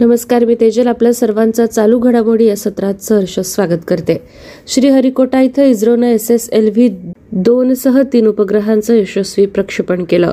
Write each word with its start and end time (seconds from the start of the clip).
नमस्कार 0.00 0.44
मी 0.44 0.54
तेजल. 0.54 0.86
आपल्या 0.86 1.12
सर्वांचा 1.12 1.64
चालू 1.66 1.98
घडामोडी 1.98 2.44
या 2.46 2.54
सत्रात 2.56 3.02
सहर्ष 3.02 3.38
स्वागत 3.44 3.78
करते. 3.88 4.16
श्रीहरिकोटा 4.74 5.40
इथं 5.40 5.62
इस्रोनं 5.62 6.06
एस 6.06 6.30
एस 6.30 6.48
एल 6.52 6.68
व्ही 6.74 6.88
दोन 7.46 7.72
सह 7.74 8.00
तीन 8.12 8.26
उपग्रहांचं 8.26 8.94
यशस्वी 8.94 9.46
प्रक्षेपण 9.46 10.04
केलं. 10.10 10.30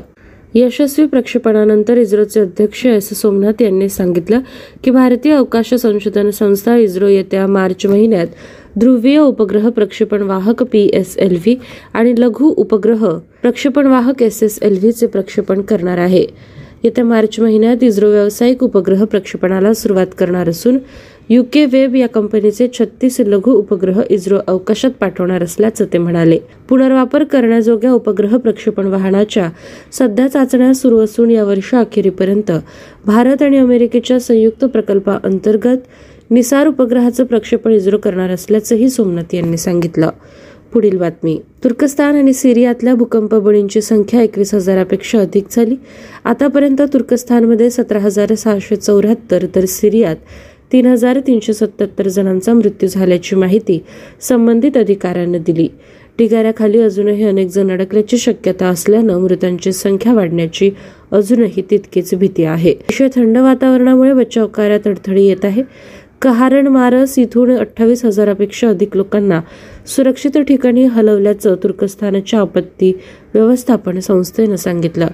यशस्वी 0.56 1.06
प्रक्षेपणानंतर 1.06 1.98
इस्रोचे 1.98 2.40
अध्यक्ष 2.40 2.86
एस 2.86 3.10
सोमनाथ 3.22 3.62
यांनी 3.62 3.90
सांगितलं 3.90 4.40
की 4.84 4.92
भारतीय 4.92 5.34
अवकाश 5.36 5.74
संशोधन 5.74 6.30
संस्था 6.30 6.76
इस्रो 6.78 7.08
येत्या 7.08 7.48
मार्च 7.48 7.86
महिन्यात 7.86 8.28
ध्रुवीय 8.80 9.20
उपग्रह 9.20 9.70
प्रक्षेपण 9.70 10.22
वाहक 10.22 10.64
पी 10.64 10.90
एस 10.94 11.18
एल 11.18 11.36
व्ही 11.36 11.56
आणि 11.94 12.14
लघु 12.18 12.54
उपग्रह 12.58 13.08
प्रक्षेपण 13.42 13.88
वाहक 13.88 14.22
एस 14.24 14.42
एस 14.44 14.60
एल 14.62 14.78
व्हीचे 14.80 15.08
प्रक्षेपण 15.08 15.62
करणार 15.62 15.98
आहे. 15.98 16.26
येत्या 16.86 17.04
मार्च 17.06 17.40
महिन्यात 17.40 17.84
इस्रो 17.84 18.10
व्यावसायिक 18.10 18.64
उपग्रह 18.64 19.04
प्रक्षेपणाला 19.04 19.74
सुरुवात 19.74 20.08
करणार 20.18 20.50
असून 20.50 20.78
युके 21.30 21.66
वेब 21.66 21.96
या 21.96 22.08
कंपनीचे 22.08 22.68
छत्तीस 22.74 23.20
लघु 23.20 23.52
उपग्रह 23.52 24.02
इस्रो 24.10 24.38
अवकाशात 24.48 24.92
पाठवणार 25.00 25.44
असल्याचं 25.44 25.86
ते 25.94 25.98
म्हणाले. 25.98 26.38
पुनर्वापर 26.70 27.24
करण्याजोग्या 27.24 27.92
उपग्रह 27.92 28.38
प्रक्षेपण 28.38 28.88
वाहनाच्या 28.88 29.50
सध्या 29.92 30.28
चाचण्या 30.28 30.74
सुरू 30.74 31.00
असून 31.00 31.32
या 31.32 31.44
वर्षाअखेरीपर्यंत 31.44 32.52
भारत 33.06 33.42
आणि 33.42 33.58
अमेरिकेच्या 33.58 34.20
संयुक्त 34.20 34.66
प्रकल्पाअंतर्गत 34.66 36.32
निसार 36.32 36.68
उपग्रहाचं 36.68 37.24
प्रक्षेपण 37.24 37.72
इस्रो 37.72 37.98
करणार 37.98 38.30
असल्याचंही 38.30 38.90
सोमनाथ 38.90 39.36
यांनी 39.36 39.58
सांगितलं. 39.58 40.10
पुढील 40.76 40.98
बातमी. 40.98 41.40
तुर्कस्तान 41.64 42.16
आणि 42.16 42.34
सिरियातल्या 42.34 42.94
भूकंप 42.96 43.36
बळींची 43.36 43.82
संख्या 43.82 44.22
एकवीस 44.22 44.54
हजारापेक्षा 44.54 45.20
अधिक 45.20 45.46
झाली. 45.52 45.76
आतापर्यंत 46.26 46.82
तुर्कस्तानमध्ये 46.94 47.70
सतरा 47.70 48.00
हजार 48.00 48.34
सहाशे 48.36 48.76
चौऱ्याहत्तर 48.76 49.46
तर 49.56 49.66
सिरियात 49.66 50.16
तीन 50.72 50.86
हजार 50.86 51.20
तीनशे 51.28 51.54
सत्याहत्तर 51.54 52.08
जणांचा 52.08 52.54
मृत्यू 52.54 52.90
झाल्याची 52.90 53.36
माहिती 53.36 53.80
संबंधित 54.22 54.78
अधिकाऱ्यांनी 54.78 55.40
दिली. 55.40 55.68
ढिगाऱ्याखाली 56.20 56.80
अजूनही 56.80 57.24
अनेक 57.24 57.48
जण 57.48 57.72
अडकल्याची 57.72 58.18
शक्यता 58.18 58.68
असल्यानं 58.68 59.20
मृतांची 59.20 59.72
संख्या 59.74 60.14
वाढण्याची 60.14 60.72
अजूनही 61.12 61.62
तितकीच 61.72 62.14
भीती 62.16 62.44
आहे. 62.44 62.72
अतिशय 62.72 63.08
थंड 63.16 63.38
वातावरणामुळे 63.38 64.14
बचाव 64.14 64.48
कार्यात 64.48 64.88
अडथळे 64.88 65.22
येत 65.22 65.46
आहे. 65.46 65.64
कहारण 66.22 66.68
मारस 66.68 67.20
इथून 67.20 67.58
अठ्ठावीस 67.58 68.06
हजारापेक्षा 68.06 68.70
अधिक 68.70 68.96
लोकांना 68.98 69.42
सुरक्षित 69.88 70.38
ठिकाणी 70.38 70.84
हलवल्याचं 70.84 71.56
तुर्कस्थानच्या 71.64 72.40
आपत्ती 72.40 72.92
व्यवस्थापन 73.34 74.00
संस्थेनं 74.00 74.56
सांगितलं. 74.56 75.08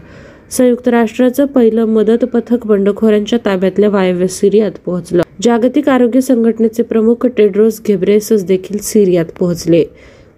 संयुक्त 0.51 0.87
राष्ट्राचं 0.87 1.45
पहिलं 1.45 1.85
मदत 1.85 2.25
पथक 2.25 2.65
बंडखोरांच्या 2.67 3.39
ताब्यातल्या 3.45 3.89
वायव्य 3.89 4.27
सिरियात 4.27 4.71
पोहोचलं. 4.85 5.21
जागतिक 5.41 5.89
आरोग्य 5.89 6.21
संघटनेचे 6.21 6.83
प्रमुख 6.83 7.25
टेड्रोस 7.25 7.81
घेब्रेसस 7.85 8.43
देखील 8.43 8.77
सिरियात 8.77 9.25
पोहोचले. 9.39 9.83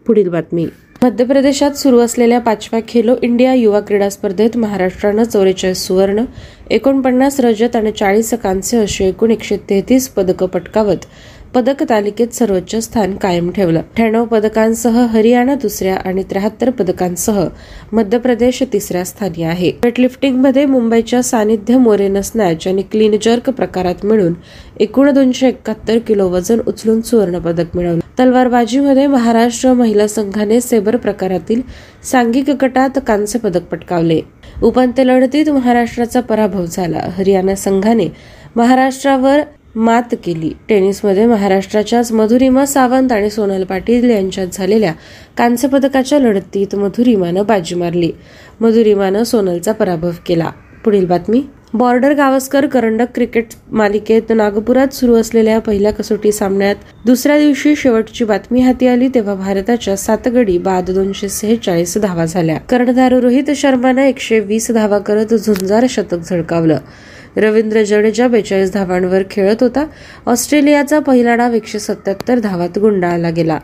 पुढील 0.08 0.30
बातमी. 0.30 0.68
मध्य 1.04 1.26
प्रदेशात 1.26 1.72
सुरू 1.72 2.00
असलेल्या 2.00 2.40
पाचव्या 2.40 2.80
खेलो 2.88 3.16
इंडिया 3.22 3.54
युवा 3.54 3.80
क्रीडा 3.80 4.10
स्पर्धेत 4.10 4.58
महाराष्ट्रानं 4.58 5.24
चौवेचाळीस 5.24 5.88
सुवर्ण 5.88 6.24
एकोणपन्नास 6.74 7.40
रजत 7.40 7.76
आणि 7.76 7.92
चाळीस 7.92 8.34
कांस्य 8.34 8.78
अशी 8.82 9.04
एकूण 9.06 9.32
एकशे 9.32 9.58
तेहतीस 9.70 10.08
पदकं 10.10 10.46
पटकावत 10.46 11.06
पदक 11.56 11.84
तालिकेत 11.90 12.28
सर्वोच्च 12.34 12.76
स्थान 12.84 13.16
कायम 13.16 13.50
ठेवलं. 13.52 13.80
अठ्ठ्याण्णव 13.80 14.26
पदकांसह 14.26 14.98
हरियाणा 15.12 15.56
दुसऱ्या 15.62 15.96
आणि 15.96 16.24
त्र्याहत्तर 16.30 16.70
पदकांसह 16.70 17.44
मध्य 17.92 18.18
प्रदेश 18.18 18.64
तिसऱ्या 18.74 19.04
स्थानी 19.06 19.44
आहे. 19.44 19.72
वेटलिफ्टिंगमध्ये 19.84 20.66
मुंबईच्या 20.66 21.22
सानिध्य 21.24 21.78
मोरेन 21.78 22.22
स्नॅच 22.22 22.68
आणि 22.68 22.82
क्लीन 22.92 23.18
जर्क 23.24 23.50
प्रकारात 23.50 24.06
मिळून 24.06 24.34
एकूण 24.80 25.12
दोनशे 25.14 25.48
एकाहत्तर 25.48 25.98
किलो 25.98 26.30
वजन 26.30 26.62
उचलून 26.68 27.02
सुवर्ण 27.02 27.40
पदक 27.40 27.76
मिळवलं. 27.76 28.00
तलवारबाजीमध्ये 28.20 29.08
महाराष्ट्र 29.08 29.74
महिला 29.74 30.08
संघाने 30.08 30.62
सेबर 30.62 30.96
प्रकारातील 30.96 31.62
सांघिक 32.12 32.50
गटात 32.62 33.00
कांस्य 33.08 33.40
पदक 33.40 33.64
पटकावले. 33.72 34.22
उपांत्य 34.64 35.04
लढतीत 35.04 35.50
महाराष्ट्राचा 35.50 36.22
पराभव 36.22 36.66
झाला. 36.66 37.00
हरियाणा 37.18 37.56
संघाने 37.56 38.08
महाराष्ट्रावर 38.56 39.40
मात 39.76 40.16
केली. 40.24 40.52
टेनिसमध्ये 40.70 41.26
महाराष्ट्राच्याच 41.26 42.12
मधुरिमा 42.12 42.66
सावंत 42.66 43.12
आणि 43.12 43.30
सोनल 43.30 43.64
पाटील 43.64 44.10
यांच्यात 44.10 44.48
झालेल्या 44.54 44.94
कांस्य 45.38 45.68
पदकाच्या 45.68 46.20
लढतीत 46.20 46.76
मधुरिमानं 46.76 47.46
बाजी 47.46 47.76
मारली. 47.76 48.12
मधुरिमानं 48.62 49.24
सोनलचा 49.24 49.72
पराभव 49.72 50.12
केला. 50.26 50.50
पुढील 50.86 51.06
बातमी. 51.06 51.44
बॉर्डर 51.76 52.14
गावस्कर 52.14 52.66
करंडक 52.66 53.06
क्रिकेट 53.16 53.48
मालिकेत 53.72 54.22
नागपुरात 54.30 54.94
सुरू 54.94 55.16
असलेल्या 55.16 55.60
पहिल्या 55.60 55.94
कसोटी 55.94 56.32
सामन्यात 56.32 56.76
दुसऱ्या 57.06 57.38
दिवशी 57.40 57.76
शेवटची 57.76 58.26
बातमी 58.26 58.62
हाती 58.62 58.88
आली 58.88 59.08
तेव्हा 59.08 59.36
भारताच्या 59.36 59.98
सात 59.98 60.28
गडी 60.28 60.58
बाद 60.58 60.92
दोनशे 60.92 61.30
सेहेचाळीस 61.30 61.98
धावा 61.98 62.26
झाल्या. 62.26 62.58
कर्णधार 62.58 63.14
रोहित 63.14 63.52
शर्मानं 63.56 64.02
एकशे 64.02 64.40
वीस 64.40 64.72
धावा 64.72 65.00
करत 65.00 65.34
झुंजार 65.34 65.86
शतक 65.90 66.30
झळकावलं. 66.30 66.78
रवींद्र 67.38 67.84
जडेजा 67.84 68.28
बेचाळीस 68.28 68.74
धावांवर 68.74 69.24
खेळत 69.32 69.64
होता. 69.64 69.86
ऑस्ट्रेलियाचा 70.26 71.00
पहिला 71.00 71.36
डाव 71.36 71.54
एकशे 71.54 71.80
सत्याहत्तर 71.80 72.40
धावात 72.40 72.78
गुंडाळला 72.80 73.30
गेला. 73.30 73.60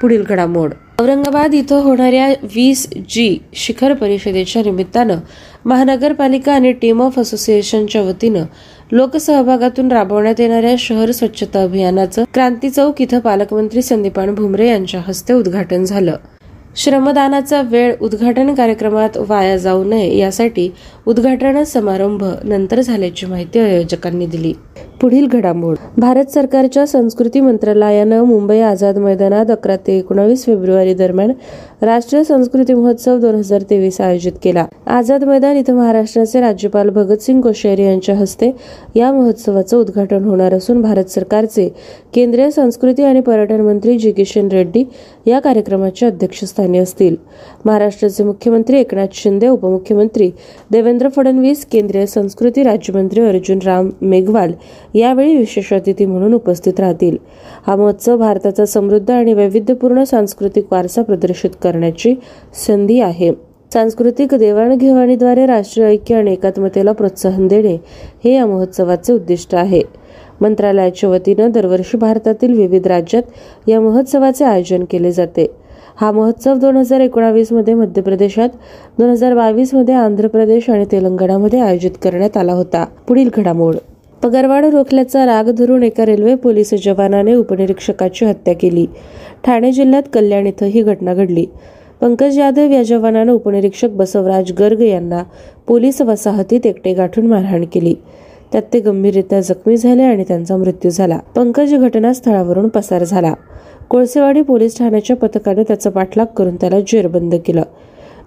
पुढील 0.00 0.22
घडामोड. 0.22 0.70
औरंगाबाद 1.00 1.54
इथं 1.54 1.80
होणाऱ्या 1.80 2.28
वीस 2.28 2.88
जी 3.08 3.38
शिखर 3.54 3.92
परिषदेच्या 3.92 4.62
निमित्तानं 4.62 5.16
महानगरपालिका 5.64 6.52
आणि 6.52 6.72
टीम 6.72 7.02
ऑफ 7.02 7.18
असोसिएशनच्या 7.18 8.02
वतीनं 8.02 8.44
लोकसहभागातून 8.92 9.92
राबवण्यात 9.92 10.40
येणाऱ्या 10.40 10.74
शहर 10.78 11.10
स्वच्छता 11.10 11.62
अभियानाचं 11.62 12.24
क्रांती 12.34 12.70
चौक 12.70 13.02
इथं 13.02 13.18
पालकमंत्री 13.18 13.82
संदीपान 13.82 14.34
भुमरे 14.34 14.68
यांच्या 14.68 15.00
हस्ते 15.06 15.32
उद्घाटन 15.32 15.84
झालं. 15.84 16.16
श्रमदानाचा 16.76 17.60
वेळ 17.62 17.94
उद्घाटन 18.00 18.54
कार्यक्रमात 18.54 19.16
वाया 19.28 19.56
जाऊ 19.56 19.84
नये 19.84 20.16
यासाठी 20.18 20.68
उद्घाटन 21.06 21.62
समारंभ 21.62 22.24
नंतर 22.44 22.80
झाल्याची 22.80 23.26
माहिती 23.26 23.58
आयोजकांनी 23.58 24.26
दिली. 24.26 24.52
पुढील 25.00 25.26
घडामोड. 25.26 25.76
भारत 25.96 26.30
सरकारच्या 26.30 26.86
संस्कृती 26.86 27.40
मंत्रालयानं 27.40 28.24
मुंबई 28.24 28.58
आझाद 28.60 28.98
मैदानात 28.98 29.50
अकरा 29.50 29.76
ते 29.86 29.98
एकोणावीस 29.98 30.44
फेब्रुवारी 30.46 30.94
दरम्यान 30.94 31.32
राष्ट्रीय 31.82 32.22
संस्कृती 32.24 32.74
महोत्सव 32.74 33.18
दोन 33.20 33.34
हजार 33.34 33.62
तेवीस 33.62 34.00
आयोजित 34.00 34.32
केला. 34.42 34.64
आझाद 34.86 35.24
मैदान 35.24 35.56
इथं 35.56 35.74
महाराष्ट्राचे 35.74 36.40
राज्यपाल 36.40 36.88
भगतसिंग 36.90 37.40
कोश्यारी 37.40 37.84
यांच्या 37.84 38.14
हस्ते 38.16 38.50
या 38.96 39.10
महोत्सवाचं 39.12 39.76
उद्घाटन 39.76 40.24
होणार 40.24 40.54
असून 40.54 40.80
भारत 40.82 41.10
सरकारचे 41.10 41.68
केंद्रीय 42.14 42.50
संस्कृती 42.50 43.02
आणि 43.02 43.20
पर्यटन 43.20 43.60
मंत्री 43.60 43.96
जी 43.98 44.12
किशन 44.12 44.48
रेड्डी 44.48 44.84
या 45.26 45.40
कार्यक्रमाच्या 45.40 46.08
अध्यक्षस्थानी 46.08 46.78
असतील. 46.78 47.16
महाराष्ट्राचे 47.64 48.24
मुख्यमंत्री 48.24 48.80
एकनाथ 48.80 49.14
शिंदे 49.14 49.48
उपमुख्यमंत्री 49.48 50.30
देवेंद्र 50.70 51.08
फडणवीस 51.16 51.64
केंद्रीय 51.64 52.06
संस्कृती 52.06 52.62
राज्यमंत्री 52.62 53.20
अर्जुन 53.20 53.58
राम 53.64 53.90
मेघवाल 54.00 54.52
यावेळी 54.94 55.36
विशेष 55.36 55.72
अतिथी 55.72 56.06
म्हणून 56.06 56.34
उपस्थित 56.34 56.80
राहतील. 56.80 57.16
हा 57.66 57.76
महोत्सव 57.76 58.16
भारताचा 58.16 58.64
समृद्ध 58.66 59.10
आणि 59.10 59.34
वैविध्यपूर्ण 59.34 60.04
सांस्कृतिक 60.04 60.72
वारसा 60.72 61.02
प्रदर्शित 61.02 61.50
करण्याची 61.68 62.14
संधी 62.66 63.00
आहे. 63.00 63.32
सांस्कृतिक 63.72 64.34
देवाणघेवाणीद्वारे 64.34 65.46
राष्ट्रीय 65.46 65.86
ऐक्य 65.86 66.14
आणि 66.14 66.32
एकात्मतेला 66.32 66.92
प्रोत्साहन 66.92 67.46
देणे 67.46 67.74
हे 68.24 68.34
या 68.34 68.46
महोत्सवाचे 68.46 69.12
उद्दिष्ट 69.12 69.54
आहे. 69.54 69.82
मंत्रालयाच्या 70.40 71.10
वतीनं 71.10 71.50
दरवर्षी 71.50 71.96
भारतातील 71.96 72.52
विविध 72.52 72.86
राज्यात 72.86 73.68
या 73.68 73.80
महोत्सवाचे 73.80 74.44
आयोजन 74.44 74.84
केले 74.90 75.12
जाते. 75.12 75.46
हा 76.00 76.12
महोत्सव 76.12 76.54
दोन 76.54 76.76
हजार 76.76 77.00
एकोणावीसमध्ये 77.00 77.74
मध्य 77.74 78.02
प्रदेशात 78.02 78.48
दोन 78.98 79.10
हजार 79.10 79.34
बावीसमध्ये 79.34 79.94
आंध्र 79.94 80.28
प्रदेश 80.28 80.70
आणि 80.70 80.84
तेलंगणामध्ये 80.92 81.60
आयोजित 81.60 81.90
करण्यात 82.02 82.36
आला 82.36 82.52
होता. 82.52 82.84
पुढील 83.08 83.30
घडामोड. 83.36 83.74
पगारवाढ 84.22 84.64
रोखल्याचा 84.64 85.26
राग 85.26 85.50
धरून 85.50 85.82
एका 85.82 86.06
रेल्वे 86.06 86.34
पोलीस 86.34 86.74
जवानाने 86.84 87.34
उपनिरीक्षकाची 87.34 88.24
हत्या 88.24 88.54
केली. 88.54 88.86
ठाणे 89.44 89.72
जिल्ह्यात 89.72 90.02
कल्याण 90.12 90.46
इथं 90.46 90.66
ही 90.66 90.82
घटना 90.82 91.14
घडली. 91.14 91.46
पंकज 92.00 92.38
यादव 92.38 92.70
या 92.70 92.82
जवानानं 92.82 93.32
उपनिरीक्षक 93.32 93.88
बसवराज 93.88 94.52
गर्ग 94.58 94.80
यांना 94.80 95.22
पोलीस 95.66 96.02
वसाहतीत 96.02 96.66
एकटे 96.66 96.94
गाठून 96.94 97.26
मारहाण 97.26 97.64
केली. 97.64 97.94
त्यात 98.52 98.62
ते 98.72 98.80
गंभीररित्या 98.80 99.40
जखमी 99.40 99.76
झाले 99.76 100.02
आणि 100.02 100.24
त्यांचा 100.28 100.56
मृत्यू 100.56 100.90
झाला. 100.90 101.18
पंकज 101.36 101.74
घटनास्थळावरून 101.74 102.68
पसार 102.68 103.04
झाला. 103.04 103.34
कोळसेवाडी 103.88 104.42
पोलीस 104.42 104.78
ठाण्याच्या 104.78 105.16
पथकाने 105.16 105.62
त्याचा 105.62 105.90
पाठलाग 105.90 106.26
करून 106.26 106.56
त्याला 106.56 106.80
जेरबंद 106.80 107.34
केलं. 107.46 107.62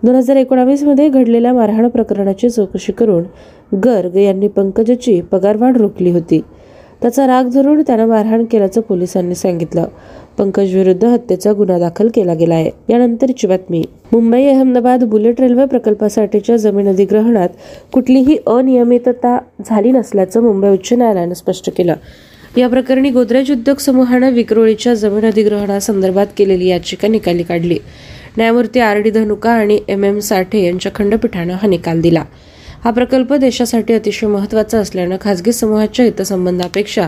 दोन 0.03 0.15
हजार 0.15 0.35
एकोणावीसमध्ये 0.35 1.09
घडलेल्या 1.09 1.53
मारहाण 1.53 1.87
प्रकरणाची 1.87 2.49
चौकशी 2.49 2.91
करून 2.91 3.23
गर्ग 3.77 4.15
यांनी 4.15 4.47
पंकजची 4.47 5.21
पगारवाढ 5.21 5.77
रोखली 5.77 6.11
होती. 6.11 6.41
त्याचा 7.01 7.27
राग 7.27 7.43
धरून 7.43 7.81
त्यानं 7.81 8.05
मारहाण 8.05 8.45
केल्याचं 8.45 8.81
पोलिसांनी 8.81 9.35
सांगितलं. 9.35 9.85
पंकज 10.37 10.75
विरुद्ध 10.75 11.05
हत्येचा 11.05 11.53
गुन्हा 11.53 11.79
दाखल 11.79 12.07
केला 12.15 12.33
गेला 12.33 12.55
आहे. 12.55 12.71
यानंतरची 12.89 13.47
बातमी. 13.47 13.83
मुंबई 14.11 14.45
अहमदाबाद 14.45 15.03
बुलेट 15.03 15.41
रेल्वे 15.41 15.65
प्रकल्पासाठीच्या 15.65 16.57
जमीन 16.57 16.87
अधिग्रहणात 16.87 17.49
कुठलीही 17.91 18.37
अनियमितता 18.47 19.37
झाली 19.65 19.91
नसल्याचं 19.91 20.41
मुंबई 20.41 20.69
उच्च 20.69 20.93
न्यायालयानं 20.93 21.33
स्पष्ट 21.33 21.69
केलं. 21.77 21.93
या 22.57 22.67
प्रकरणी 22.67 23.09
गोदरेज 23.09 23.51
उद्योग 23.51 23.77
समूहानं 23.77 24.31
विक्रोळीच्या 24.31 24.93
जमीन 24.93 25.25
अधिग्रहणासंदर्भात 25.25 26.27
केलेली 26.37 26.67
याचिका 26.67 27.07
निकाली 27.07 27.43
काढली. 27.43 27.77
न्यायमूर्ती 28.37 28.79
आर 28.79 28.97
डी 28.97 29.09
धनुका 29.09 29.51
आणि 29.51 29.79
एम 29.87 30.03
एम 30.03 30.19
साठे 30.19 30.63
यांच्या 30.65 30.91
खंडपीठानं 30.95 31.53
हा 31.53 31.67
निकाल 31.67 32.01
दिला. 32.01 32.23
हा 32.83 32.91
प्रकल्प 32.91 33.33
देशासाठी 33.33 33.93
अतिशय 33.93 34.27
महत्त्वाचा 34.27 34.79
असल्यानं 34.79 35.17
खासगी 35.21 35.51
समूहाच्या 35.53 36.05
हितसंबंधापेक्षा 36.05 37.07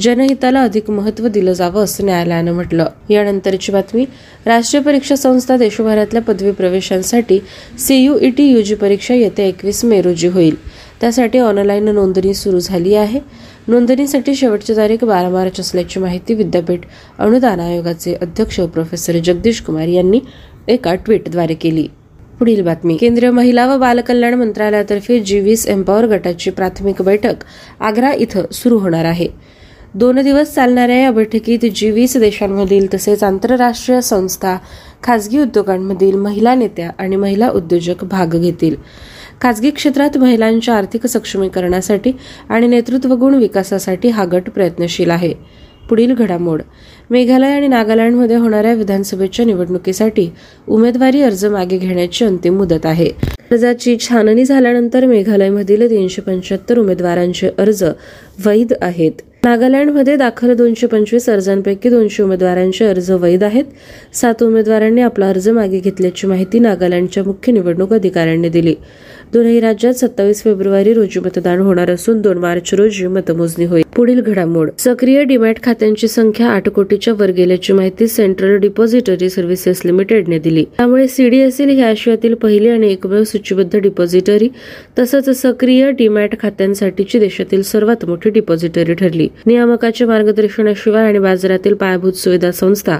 जनहिताला 0.00 0.62
अधिक 0.62 0.90
महत्त्व 0.90 1.28
दिलं 1.28 1.52
जावं 1.52 1.84
असं 1.84 2.04
न्यायालयानं 2.04 2.52
म्हटलं. 2.52 2.86
यानंतरची 3.10 3.72
बातमी 3.72 4.04
राष्ट्रीय 4.46 4.82
परीक्षा 4.82 5.16
संस्था 5.16 5.56
देशभरातल्या 5.56 6.22
पदवी 6.22 6.50
प्रवेशांसाठी 6.50 7.38
सीयूईटी 7.78 8.50
यूजी 8.52 8.74
परीक्षा 8.74 9.14
येत्या 9.14 9.44
एकवीस 9.44 9.84
मे 9.84 10.00
रोजी 10.02 10.28
होईल. 10.28 10.54
त्यासाठी 11.00 11.38
ऑनलाईन 11.38 11.88
नोंदणी 11.88 12.34
सुरू 12.34 12.58
झाली 12.60 12.94
आहे. 12.94 13.20
नोंदणीसाठी 13.68 14.34
शेवटची 14.34 14.76
तारीख 14.76 15.04
बारा 15.04 15.28
मार्च 15.28 15.60
असल्याची 15.60 16.00
माहिती 16.00 16.34
विद्यापीठ 16.34 16.80
अनुदान 17.18 17.60
आयोगाचे 17.60 18.14
अध्यक्ष 18.14 18.60
प्रोफेसर 18.60 19.18
जगदीश 19.18 19.60
कुमार 19.60 19.88
यांनी 19.88 20.20
एका 20.68 20.94
ट्विटद्वारे 20.94 21.54
केली. 21.54 21.88
पुढील 22.38 22.62
बातमी. 22.62 22.96
केंद्रीय 22.96 23.30
महिला 23.30 23.66
व 23.66 23.78
बालकल्याण 23.78 24.34
मंत्रालयातर्फे 24.34 25.20
जी 25.20 25.40
वीस 25.40 25.66
एम्पॉवर 25.66 26.06
गटाची 26.06 26.50
प्राथमिक 26.50 27.02
बैठक 27.02 27.34
आग्रा 27.80 28.12
इथं 28.12 28.42
सुरू 28.52 28.78
होणार 28.78 29.04
आहे. 29.04 29.28
दोन 29.94 30.20
दिवस 30.20 30.54
चालणाऱ्या 30.54 30.96
या 30.96 31.10
बैठकीत 31.10 31.58
जी 31.74 31.90
वीस 31.90 32.16
देशांमधील 32.16 32.94
तसेच 32.94 33.22
आंतरराष्ट्रीय 33.24 34.00
संस्था 34.00 34.56
खासगी 35.02 35.38
उद्योगांमधील 35.38 36.16
महिला 36.16 36.54
नेत्या 36.54 36.90
आणि 36.98 37.16
महिला 37.16 37.50
उद्योजक 37.50 38.04
भाग 38.04 38.26
घेतील. 38.26 38.76
खासगी 39.40 39.70
क्षेत्रात 39.70 40.18
महिलांच्या 40.18 40.74
आर्थिक 40.74 41.06
सक्षमीकरणासाठी 41.06 42.12
आणि 42.48 42.66
नेतृत्व 42.66 43.14
गुण 43.14 43.34
विकासासाठी 43.34 44.08
हा 44.08 44.24
गट 44.24 44.50
प्रयत्नशील 44.50 45.10
आहे. 45.10 45.34
पुढील 45.90 46.14
घडामोड. 46.14 46.62
मेघालय 47.10 47.52
आणि 47.52 47.68
नागालँडमध्ये 47.68 48.36
होणाऱ्या 48.36 48.74
विधानसभेच्या 48.74 49.46
निवडणुकीसाठी 49.46 50.28
उमेदवारी 50.68 51.22
अर्ज 51.22 51.44
मागे 51.44 51.78
घेण्याची 51.78 52.24
अंतिम 52.24 52.56
मुदत 52.56 52.86
आहे. 52.86 53.08
अर्जाची 53.50 53.96
छाननी 54.00 54.44
झाल्यानंतर 54.44 55.04
मेघालयमधील 55.06 55.88
तीनशे 55.90 56.22
पंच्याहत्तर 56.22 56.78
उमेदवारांचे 56.78 57.48
अर्ज 57.58 57.84
वैध 58.44 58.72
आहेत. 58.80 59.12
नागालँडमध्ये 59.44 60.16
दाखल 60.16 60.52
दोनशे 60.54 60.86
पंचवीस 60.86 61.28
अर्जांपैकी 61.30 61.88
दोनशे 61.88 62.22
उमेदवारांचे 62.22 62.84
अर्ज 62.84 63.10
वैध 63.10 63.44
आहेत. 63.44 63.64
सात 64.14 64.42
उमेदवारांनी 64.42 65.00
आपला 65.00 65.28
अर्ज 65.28 65.48
मागे 65.48 65.78
घेतल्याची 65.80 66.26
माहिती 66.26 66.58
नागालँडच्या 66.58 67.24
मुख्य 67.24 67.52
निवडणूक 67.52 67.92
अधिकाऱ्यांनी 67.92 68.48
दिली. 68.48 68.74
दोनही 69.32 69.58
राज्यात 69.60 69.94
सत्तावीस 69.94 70.42
फेब्रुवारी 70.42 70.92
रोजी 70.92 71.20
मतदान 71.20 71.60
होणार 71.60 71.90
असून 71.90 72.20
दोन 72.20 72.38
मार्च 72.38 72.72
रोजी 72.74 73.06
मतमोजणी 73.06 73.64
होईल. 73.64 73.82
पुढील 73.96 74.20
घडामोड. 74.20 74.70
सक्रिय 74.78 75.22
डीमॅट 75.24 75.62
खात्यांची 75.62 76.08
संख्या 76.08 76.46
आठ 76.46 76.68
कोटीच्या 76.68 77.14
वर 77.14 77.30
गेल्याची 77.30 77.72
माहिती 77.72 78.06
सेंट्रल 78.06 78.56
डिपॉझिटरी 78.56 79.28
सर्व्हिसेस 79.30 79.82
लिमिटेडने 79.84 80.38
दिली. 80.38 80.64
त्यामुळे 80.76 81.06
सीडीएसएल 81.08 81.68
ही 81.68 81.82
आशियातील 81.82 82.34
पहिली 82.34 82.68
आणि 82.68 82.90
एकमेव 82.92 83.22
सूचीबद्ध 83.24 83.78
डिपॉझिटरी 83.78 84.48
तसंच 84.98 85.28
सक्रिय 85.42 85.90
डीमॅट 85.90 86.34
खात्यांसाठीची 86.40 87.18
देशातील 87.18 87.62
सर्वात 87.62 88.04
मोठी 88.04 88.30
डिपॉझिटरी 88.30 88.94
ठरली. 88.94 89.28
नियामकाच्या 89.46 90.06
मार्गदर्शनाशिवाय 90.06 91.06
आणि 91.06 91.18
बाजारातील 91.18 91.74
पायाभूत 91.74 92.12
सुविधा 92.12 92.50
संस्था 92.50 92.98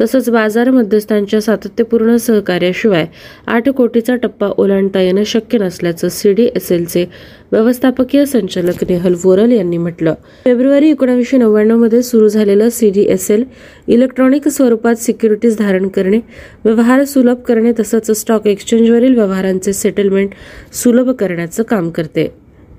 तसंच 0.00 0.30
बाजार 0.30 0.70
मध्यस्थांच्या 0.70 1.40
सातत्यपूर्ण 1.40 2.16
सहकार्याशिवाय 2.16 3.06
आठ 3.46 3.68
कोटीचा 3.68 4.16
टप्पा 4.16 4.52
ओलांडता 4.56 5.00
येणं 5.00 5.22
शक्य 5.26 5.58
नसल्याचं 5.72 6.08
सीडीएसएलचे 6.08 7.04
व्यवस्थापकीय 7.52 8.24
संचालक 8.24 8.84
नेहल 8.88 9.14
वोरल 9.24 9.52
यांनी 9.52 9.76
म्हटलं. 9.78 10.14
फेब्रुवारी 10.44 10.90
एकोणीसशे 10.90 11.36
नव्याण्णवमध्ये 11.36 12.02
सुरू 12.02 12.28
झालेलं 12.28 12.68
C 12.68 12.90
D 12.90 13.02
S 13.08 13.30
L 13.30 13.44
electronic 13.88 14.48
स्वरूपात 14.48 14.94
सिक्युरिटीज 14.94 15.58
धारण 15.58 15.88
करणे 15.88 16.18
व्यवहार 16.64 17.04
सुलभ 17.04 17.34
करणे 17.34 17.72
तसंच 17.80 18.10
स्टॉक 18.10 18.46
एक्सचेंजवरील 18.46 19.14
व्यवहारांचे 19.14 19.72
सेटलमेंट 19.72 20.30
सुलभ 20.72 21.10
करण्याचं 21.10 21.62
काम 21.62 21.90
करते. 21.90 22.30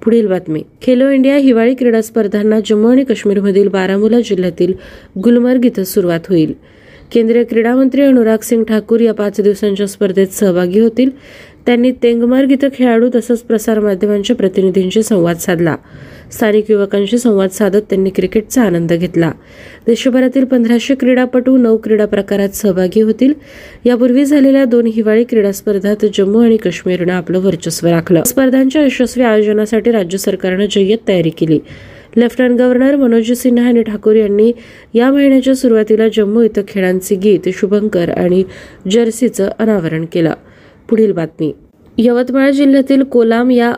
पुढील 0.04 0.28
बातमी. 0.28 0.64
खेलो 0.82 1.10
इंडिया 1.10 1.38
हिवाळी 1.38 1.76
क्रीडा 1.76 2.02
स्पर्धांना 2.02 2.60
जम्मू 2.60 2.88
आणि 2.88 3.04
काश्मीरमधील 3.04 3.68
बारामुला 3.68 4.20
जिल्ह्यातील 4.20 4.74
गुलमर्ग 5.24 5.66
इथं 5.66 5.84
सुरुवात 5.84 6.20
होईल. 6.30 6.54
केंद्रीय 7.14 7.44
क्रीडा 7.44 7.76
मंत्री 7.76 8.02
अनुराग 8.02 8.38
सिंग 8.44 8.64
ठाकूर 8.64 9.00
या 9.00 9.14
पाच 9.14 9.42
दिवसांच्या 9.42 9.88
स्पर्धेत 9.88 10.28
सहभागी 10.28 10.80
होतील. 10.80 11.10
त्यांनी 11.66 11.92
तेंगमार्ग 11.92 12.52
इथं 12.52 12.68
खेळाडू 12.74 13.10
तसंच 13.16 13.40
प्रसारमाध्यमांच्या 13.40 14.36
प्रतिनिधींशी 14.36 15.04
संवाद 15.04 15.38
साधला. 15.38 15.76
स्थानिक 16.32 16.72
युवकांशी 16.72 17.18
संवाद 17.18 17.50
साधत 17.50 17.82
त्यांनी 17.90 18.10
क्रिकेटचा 18.10 18.62
आनंद 18.62 18.94
घेतला. 18.94 19.32
देशभरातील 19.88 20.46
पंधराशे 20.46 20.96
क्रीडापटू 20.96 21.58
नऊ 21.58 21.78
क्रीडा 21.78 22.06
प्रकारात 22.06 22.50
सहभागी 22.50 23.02
होतील. 23.02 23.34
यापूर्वी 23.86 24.26
झालेल्या 24.26 24.66
दोन 24.66 24.86
हिवाळी 24.86 25.24
क्रीडा 25.24 25.52
स्पर्धात 25.52 26.06
जम्मू 26.14 26.44
आणि 26.44 26.58
काश्मीरनं 26.58 27.14
आपलं 27.14 27.40
वर्चस्व 27.40 27.88
राखलं. 27.88 28.24
स्पर्धांच्या 28.24 28.86
यशस्वी 28.86 29.24
आयोजनासाठी 29.24 29.92
राज्य 29.92 30.18
सरकारनं 30.18 30.66
जय्यत 30.72 30.98
तयारी 31.08 31.30
केली. 31.30 31.60
लेफ्टनंट 32.18 32.60
गव्हर्नर 32.60 32.96
मनोज 32.96 33.32
सिन्हा 33.32 33.68
आणि 33.68 33.84
ठाकूर 33.84 34.16
यांनी 34.16 34.52
या 34.94 35.12
महिन्याच्या 35.12 35.56
सुरुवातीला 35.56 36.08
जम्मू 36.08 36.42
इथं 36.42 36.62
खेळांचे 36.68 37.16
गीत 37.16 37.50
शुभंकर 37.54 38.10
आणि 38.10 38.44
जर्सीचं 38.92 39.50
अनावरण 39.60 40.06
केलं. 40.06 40.34
पुढील 40.90 41.12
बातमी. 41.12 41.52
यवतमाळ 41.98 42.52
जिल्ह्यातील 42.52 43.04
कोलाम 43.04 43.52
या 43.52 43.74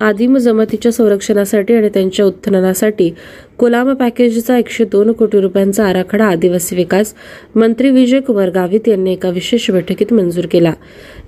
आदिम 0.00 0.36
जमातीच्या 0.36 0.92
संरक्षणासाठी 0.92 1.74
आणि 1.74 1.88
त्यांच्या 1.88 2.24
उत्थानासाठी 2.26 3.14
कोलाम 3.58 3.92
पॅकेजचा 3.94 4.58
एकशे 4.58 4.84
दोन 4.84 5.12
कोटी 5.12 5.40
रुपयांचा 5.40 5.86
आराखडा 5.86 6.24
आदिवासी 6.24 6.76
विकास 6.76 7.14
मंत्री 7.54 7.90
विजय 7.90 8.20
कुमार 8.20 8.50
गावित 8.50 8.88
यांनी 8.88 9.12
एका 9.12 9.28
विशेष 9.28 9.70
बैठकीत 9.70 10.12
मंजूर 10.12 10.46
केला. 10.46 10.72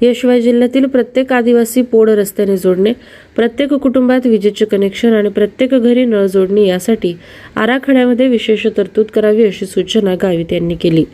याशिवाय 0.03 0.41
जिल्ह्यातील 0.41 0.87
प्रत्येक 0.87 1.33
आदिवासी 1.33 1.83
पोड 1.83 2.11
रस्त्याने 2.11 2.57
जोडणे 2.57 2.93
प्रत्येक 3.37 3.73
कुटुंबात 3.73 4.27
विजेचे 4.27 4.65
कनेक्शन 4.65 5.13
आणि 5.13 5.29
प्रत्येक 5.29 5.71
घरी 5.71 6.05
नळ 6.05 6.27
जोडणी 6.27 6.69
यासाठी 6.69 7.17
आराखड्यामध्ये 7.57 8.29
विशेष 8.29 8.67
तरतूद 8.77 9.07
करावी 9.07 9.47
अशी 9.47 9.67
सूचना 9.67 10.15
गावित 10.15 10.53
यांनी 10.53 10.75
केली. 10.75 11.05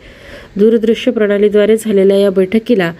दूरदृश्य 0.57 1.11
प्रणालीद्वारे 1.11 1.77
झालेल्या 1.77 2.17
या 2.17 2.29
बैठकीला 2.29 2.91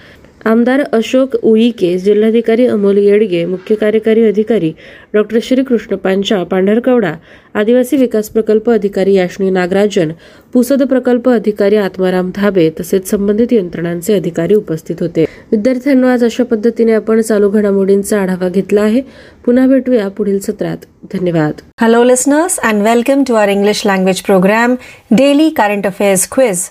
आमदार 0.45 0.81
अशोक 0.94 1.36
उईके 1.44 1.97
जिल्हाधिकारी 1.97 2.65
अमोल 2.65 2.97
येडगे 2.97 3.45
मुख्य 3.45 3.75
कार्यकारी 3.75 4.24
अधिकारी 4.24 4.71
डॉक्टर 5.13 5.39
श्रीकृष्ण 5.44 5.95
पांचा 5.95 6.44
पांढरकवडा 6.44 7.13
आदिवासी 7.53 7.97
विकास 7.97 8.30
प्रकल्प 8.30 8.69
अधिकारी 8.69 9.13
याशनी 9.13 9.50
नागराजन 9.50 10.11
पुसद 10.54 10.83
प्रकल्प 10.83 11.30
अधिकारी 11.30 11.75
आत्माराम 11.75 12.31
धाबे 12.35 12.69
तसेच 12.80 13.09
संबंधित 13.09 13.54
यंत्रणांचे 13.54 14.14
अधिकारी 14.14 14.56
उपस्थित 14.56 14.95
होते. 14.99 15.25
विद्यार्थ्यांना 15.52 16.14
आज 16.14 16.23
अशा 16.23 16.44
पद्धतीने 16.44 16.92
आपण 16.92 17.21
चालू 17.21 17.49
घडामोडींचा 17.49 18.21
आढावा 18.21 18.49
घेतला 18.49 18.81
आहे. 18.81 19.02
पुन्हा 19.45 19.68
भेटूया 19.68 20.07
पुढील 20.07 20.40
सत्रात. 20.40 20.78
धन्यवाद. 21.14 21.54
Hello 21.81 22.04
listeners 22.04 22.59
and 22.59 22.81
welcome 22.83 23.23
to 23.28 23.33
our 23.33 23.49
English 23.49 23.85
language 23.85 24.21
programme 24.21 24.75
daily 25.11 25.49
current 25.49 25.85
affairs 25.85 26.28
quiz 26.31 26.61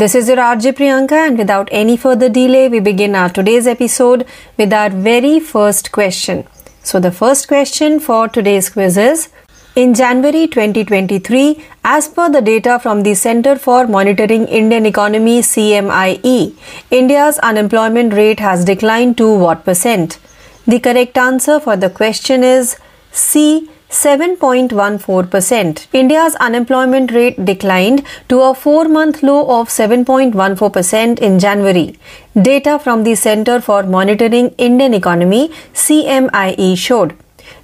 This 0.00 0.14
is 0.14 0.28
your 0.28 0.38
RJ 0.38 0.76
Priyanka, 0.76 1.16
and 1.26 1.36
without 1.36 1.68
any 1.70 1.94
further 1.94 2.30
delay, 2.30 2.70
we 2.70 2.80
begin 2.80 3.14
our 3.14 3.28
today's 3.28 3.66
episode 3.66 4.24
with 4.56 4.72
our 4.72 4.88
very 4.88 5.38
first 5.40 5.92
question. 5.92 6.46
So, 6.82 7.00
the 7.00 7.10
first 7.12 7.48
question 7.48 8.00
for 8.00 8.26
today's 8.26 8.70
quiz 8.70 8.96
is 8.96 9.28
In 9.76 9.92
January 9.92 10.46
2023, 10.46 11.62
as 11.84 12.08
per 12.08 12.30
the 12.30 12.40
data 12.40 12.78
from 12.78 13.02
the 13.02 13.12
Center 13.12 13.56
for 13.56 13.86
Monitoring 13.86 14.46
Indian 14.60 14.86
Economy 14.86 15.42
CMIE, 15.42 16.54
India's 16.90 17.38
unemployment 17.50 18.14
rate 18.14 18.40
has 18.40 18.64
declined 18.64 19.18
to 19.18 19.28
what 19.44 19.66
percent? 19.66 20.18
The 20.66 20.80
correct 20.80 21.18
answer 21.18 21.60
for 21.60 21.76
the 21.76 21.90
question 21.90 22.42
is 22.42 22.78
C 23.12 23.68
7.14%. 23.90 25.86
India's 25.92 26.36
unemployment 26.36 27.12
rate 27.12 27.44
declined 27.44 28.04
to 28.28 28.40
a 28.40 28.54
four 28.54 28.86
month 28.88 29.22
low 29.22 29.60
of 29.60 29.68
7.14% 29.68 31.18
in 31.18 31.38
January. 31.40 31.98
Data 32.40 32.78
from 32.78 33.02
the 33.02 33.16
Center 33.16 33.60
for 33.60 33.82
Monitoring 33.82 34.50
Indian 34.58 34.94
Economy 34.94 35.48
CMIE 35.74 36.78
showed. 36.78 37.16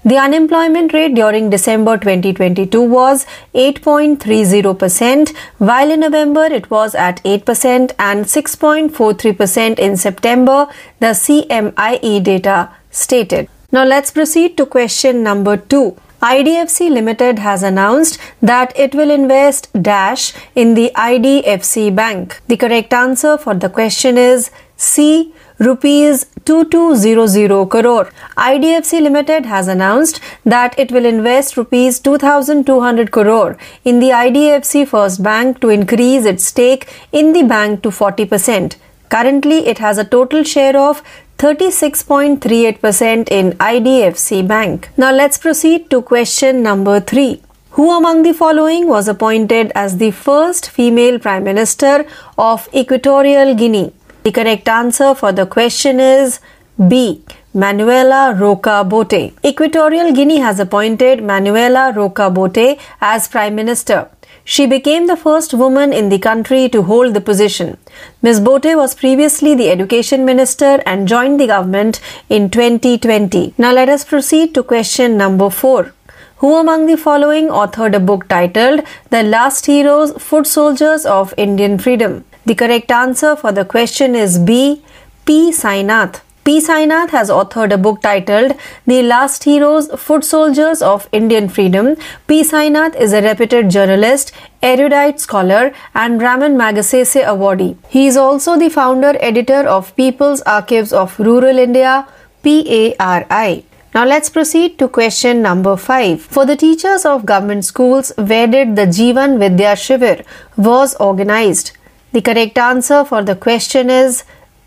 The 0.05 0.17
unemployment 0.17 0.93
rate 0.93 1.15
during 1.15 1.49
December 1.51 1.97
2022 1.97 2.83
was 2.83 3.25
8.30%, 3.55 5.33
while 5.59 5.91
in 5.91 6.01
November 6.01 6.45
it 6.45 6.71
was 6.71 6.95
at 6.95 7.23
8% 7.25 7.93
and 7.99 8.25
6.43% 8.25 9.79
in 9.79 9.97
September, 9.97 10.67
the 10.99 11.07
CMIE 11.07 12.23
data 12.23 12.71
stated. 12.91 13.49
Now 13.71 13.85
let's 13.85 14.11
proceed 14.11 14.57
to 14.57 14.67
question 14.67 15.23
number 15.23 15.57
2. 15.57 15.97
IDFC 16.23 16.91
Limited 16.91 17.39
has 17.39 17.63
announced 17.63 18.19
that 18.41 18.73
it 18.79 18.95
will 18.95 19.11
invest 19.11 19.69
dash 19.83 20.33
in 20.55 20.73
the 20.75 20.91
IDFC 20.97 21.95
Bank. 21.95 22.41
The 22.49 22.57
correct 22.57 22.95
answer 22.95 23.37
for 23.37 23.55
the 23.55 23.69
question 23.69 24.17
is 24.17 24.51
C 24.77 25.35
rupees 25.59 26.25
2200 26.47 27.69
crore. 27.69 28.11
IDFC 28.39 29.03
Limited 29.03 29.45
has 29.45 29.69
announced 29.69 30.21
that 30.45 30.79
it 30.79 30.91
will 30.91 31.05
invest 31.05 31.57
rupees 31.57 32.01
2200 32.01 33.11
crore 33.11 33.59
in 33.85 33.99
the 33.99 34.11
IDFC 34.11 34.89
First 34.89 35.23
Bank 35.23 35.61
to 35.61 35.69
increase 35.69 36.25
its 36.25 36.47
stake 36.47 36.89
in 37.13 37.35
the 37.35 37.43
bank 37.43 37.83
to 37.83 37.91
40%. 37.91 38.77
Currently, 39.09 39.67
it 39.67 39.79
has 39.79 39.99
a 39.99 40.05
total 40.05 40.43
share 40.43 40.77
of 40.77 41.03
36.38% 41.39 43.29
in 43.31 43.53
IDFC 43.59 44.47
Bank. 44.49 44.89
Now 44.97 45.13
let's 45.13 45.37
proceed 45.37 45.91
to 45.91 46.01
question 46.01 46.63
number 46.63 46.99
3. 46.99 47.43
Who 47.73 47.91
among 47.95 48.23
the 48.23 48.33
following 48.33 48.89
was 48.89 49.07
appointed 49.07 49.71
as 49.75 49.99
the 49.99 50.13
first 50.13 50.71
female 50.71 51.19
Prime 51.19 51.45
Minister 51.45 52.07
of 52.39 52.71
Equatorial 52.75 53.55
Guinea? 53.55 53.93
The 54.23 54.33
correct 54.33 54.67
answer 54.67 55.15
for 55.15 55.31
the 55.31 55.45
question 55.45 56.01
is 56.01 56.41
B. 56.89 57.23
Manuela 57.53 58.35
Roca 58.35 58.83
Bote. 58.83 59.35
Equatorial 59.45 60.13
Guinea 60.13 60.39
has 60.39 60.59
appointed 60.59 61.23
Manuela 61.23 61.93
Roca 61.95 62.31
Bote 62.31 62.79
as 63.01 63.29
Prime 63.29 63.55
Minister. 63.55 64.09
She 64.49 64.65
became 64.65 65.09
the 65.09 65.17
first 65.17 65.53
woman 65.53 65.93
in 65.93 66.09
the 66.09 66.21
country 66.21 66.69
to 66.69 66.83
hold 66.83 67.15
the 67.15 67.21
position. 67.21 67.79
Ms. 68.23 68.39
Bote 68.39 68.77
was 68.81 68.95
previously 68.95 69.57
the 69.57 69.71
education 69.71 70.25
minister 70.25 70.81
and 70.87 71.09
joined 71.09 71.41
the 71.41 71.49
government 71.49 72.01
in 72.29 72.49
2020. 72.51 73.55
Now 73.59 73.73
let 73.73 73.89
us 73.89 74.05
proceed 74.05 74.55
to 74.55 74.63
question 74.63 75.17
number 75.17 75.51
4. 75.51 75.93
Who 76.37 76.55
among 76.61 76.87
the 76.87 76.97
following 76.97 77.49
authored 77.49 77.97
a 77.97 77.99
book 77.99 78.29
titled 78.29 78.83
The 79.11 79.25
Last 79.25 79.67
Heroes 79.67 80.13
Foot 80.23 80.47
Soldiers 80.47 81.05
of 81.05 81.35
Indian 81.37 81.77
Freedom? 81.77 82.25
The 82.45 82.55
correct 82.55 82.93
answer 82.93 83.35
for 83.35 83.51
the 83.51 83.65
question 83.65 84.15
is 84.15 84.39
B. 84.39 84.85
P. 85.25 85.51
Sainath. 85.51 86.21
P. 86.47 86.61
Sainath 86.61 87.11
has 87.11 87.29
authored 87.29 87.73
a 87.73 87.77
book 87.77 88.01
titled 88.03 88.53
The 88.87 89.03
Last 89.03 89.43
Heroes 89.43 89.89
Foot 90.01 90.25
Soldiers 90.25 90.81
of 90.81 91.09
Indian 91.11 91.49
Freedom. 91.49 91.97
P. 92.29 92.45
Sainath 92.45 92.95
is 92.95 93.13
a 93.13 93.21
reputed 93.21 93.69
journalist, 93.69 94.31
erudite 94.63 95.19
scholar, 95.19 95.73
and 95.93 96.23
Ramon 96.23 96.55
Magsaysay 96.57 97.25
awardee. 97.25 97.77
He 97.89 98.07
is 98.07 98.17
also 98.17 98.57
the 98.57 98.69
founder 98.69 99.17
editor 99.19 99.67
of 99.79 99.97
People's 99.97 100.41
Archives 100.43 100.93
of 100.93 101.19
Rural 101.19 101.59
India, 101.59 102.07
PARI. 102.45 103.65
Now 103.93 104.05
let's 104.05 104.31
proceed 104.31 104.79
to 104.79 104.87
question 104.87 105.43
number 105.43 105.77
5. 105.77 106.23
For 106.23 106.47
the 106.47 106.55
teachers 106.55 107.05
of 107.05 107.27
government 107.27 107.65
schools, 107.65 108.13
where 108.17 108.47
did 108.47 108.77
the 108.77 108.87
Jeevan 108.87 109.41
Vidya 109.41 109.75
Shivir 109.75 110.25
was 110.57 110.95
organized? 111.01 111.73
The 112.13 112.23
correct 112.23 112.57
answer 112.57 113.05
for 113.05 113.25
the 113.25 113.35
question 113.35 113.91
is 113.91 114.23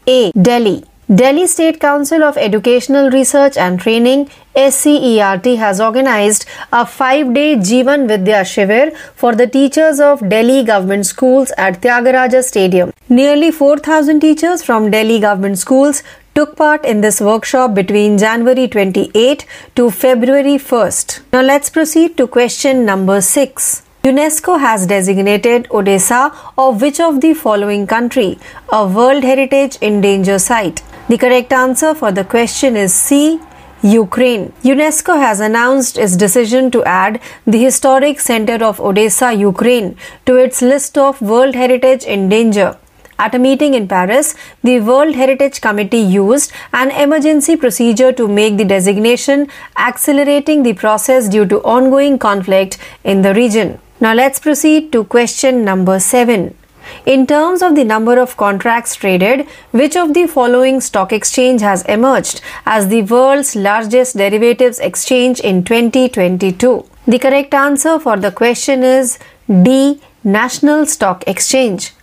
A. 0.05 0.33
Delhi. 0.33 0.83
Delhi 1.15 1.47
State 1.47 1.79
Council 1.79 2.23
of 2.23 2.37
Educational 2.37 3.09
Research 3.09 3.57
and 3.57 3.79
Training 3.79 4.29
SCERT 4.55 5.57
has 5.57 5.81
organized 5.81 6.45
a 6.71 6.85
5-day 6.85 7.55
Jeevan 7.55 8.07
Vidya 8.07 8.41
Shivir 8.41 8.95
for 9.15 9.33
the 9.33 9.47
teachers 9.47 9.99
of 9.99 10.29
Delhi 10.29 10.63
government 10.63 11.07
schools 11.07 11.51
at 11.57 11.81
Tyagaraja 11.81 12.43
Stadium. 12.43 12.93
Nearly 13.09 13.49
4000 13.49 14.19
teachers 14.19 14.61
from 14.61 14.91
Delhi 14.91 15.19
government 15.19 15.57
schools 15.57 16.03
took 16.35 16.55
part 16.55 16.85
in 16.85 17.01
this 17.01 17.19
workshop 17.19 17.73
between 17.73 18.19
January 18.19 18.67
28 18.67 19.47
to 19.77 19.89
February 19.89 20.59
1st. 20.59 21.21
Now 21.33 21.41
let's 21.41 21.71
proceed 21.71 22.17
to 22.17 22.27
question 22.27 22.85
number 22.85 23.19
6. 23.19 23.81
UNESCO 24.03 24.59
has 24.59 24.85
designated 24.85 25.67
Odessa 25.71 26.31
of 26.55 26.83
which 26.83 26.99
of 26.99 27.19
the 27.19 27.33
following 27.33 27.87
country 27.87 28.37
a 28.71 28.87
World 28.87 29.23
Heritage 29.23 29.75
in 29.81 30.01
Danger 30.01 30.37
Site? 30.37 30.83
The 31.09 31.17
correct 31.17 31.51
answer 31.51 31.95
for 31.95 32.11
the 32.11 32.23
question 32.23 32.75
is 32.75 32.93
C. 32.93 33.39
Ukraine. 33.81 34.53
UNESCO 34.63 35.17
has 35.19 35.39
announced 35.39 35.97
its 35.97 36.15
decision 36.15 36.69
to 36.69 36.83
add 36.83 37.19
the 37.47 37.57
historic 37.57 38.19
center 38.19 38.63
of 38.63 38.79
Odessa, 38.79 39.33
Ukraine, 39.33 39.97
to 40.27 40.35
its 40.35 40.61
list 40.61 40.99
of 40.99 41.19
World 41.19 41.55
Heritage 41.55 42.03
in 42.03 42.29
Danger. 42.29 42.77
At 43.17 43.33
a 43.33 43.39
meeting 43.39 43.73
in 43.73 43.87
Paris, 43.87 44.35
the 44.61 44.81
World 44.81 45.15
Heritage 45.15 45.61
Committee 45.61 46.05
used 46.19 46.51
an 46.73 46.91
emergency 46.91 47.57
procedure 47.57 48.11
to 48.11 48.27
make 48.27 48.57
the 48.57 48.65
designation, 48.65 49.47
accelerating 49.77 50.61
the 50.61 50.73
process 50.73 51.27
due 51.27 51.47
to 51.47 51.59
ongoing 51.63 52.19
conflict 52.19 52.77
in 53.03 53.23
the 53.23 53.33
region. 53.33 53.79
Now 53.99 54.13
let's 54.13 54.39
proceed 54.39 54.91
to 54.91 55.05
question 55.05 55.65
number 55.65 55.99
7. 55.99 56.55
In 57.05 57.27
terms 57.27 57.61
of 57.61 57.75
the 57.75 57.83
number 57.83 58.19
of 58.19 58.37
contracts 58.37 58.95
traded, 58.95 59.47
which 59.71 59.95
of 59.95 60.13
the 60.13 60.27
following 60.27 60.81
stock 60.81 61.11
exchange 61.11 61.61
has 61.61 61.83
emerged 61.83 62.41
as 62.65 62.87
the 62.87 63.03
world's 63.03 63.55
largest 63.55 64.17
derivatives 64.17 64.79
exchange 64.79 65.39
in 65.39 65.63
2022? 65.63 66.85
The 67.07 67.19
correct 67.19 67.53
answer 67.53 67.99
for 67.99 68.17
the 68.17 68.31
question 68.31 68.83
is 68.83 69.17
D. 69.47 70.01
National 70.23 70.85
Stock 70.85 71.23
Exchange. 71.27 71.93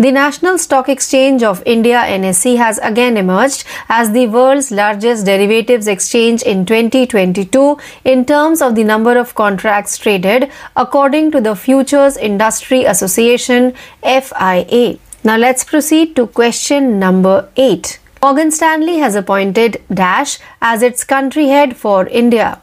The 0.00 0.12
National 0.12 0.58
Stock 0.58 0.88
Exchange 0.88 1.42
of 1.42 1.60
India 1.66 1.98
NSE 2.06 2.56
has 2.56 2.78
again 2.78 3.16
emerged 3.16 3.64
as 3.88 4.12
the 4.12 4.28
world's 4.28 4.70
largest 4.70 5.26
derivatives 5.26 5.88
exchange 5.88 6.42
in 6.42 6.64
2022 6.66 7.78
in 8.04 8.24
terms 8.24 8.62
of 8.62 8.76
the 8.76 8.84
number 8.84 9.18
of 9.18 9.34
contracts 9.34 9.98
traded 9.98 10.52
according 10.76 11.32
to 11.32 11.40
the 11.40 11.56
Futures 11.56 12.16
Industry 12.16 12.84
Association 12.84 13.74
FIA. 14.04 14.98
Now 15.24 15.36
let's 15.36 15.64
proceed 15.64 16.14
to 16.14 16.28
question 16.28 17.00
number 17.00 17.48
8. 17.56 17.98
Morgan 18.22 18.52
Stanley 18.52 18.98
has 18.98 19.16
appointed 19.16 19.82
Dash 19.92 20.38
as 20.62 20.82
its 20.82 21.02
country 21.02 21.48
head 21.48 21.76
for 21.76 22.06
India. 22.06 22.60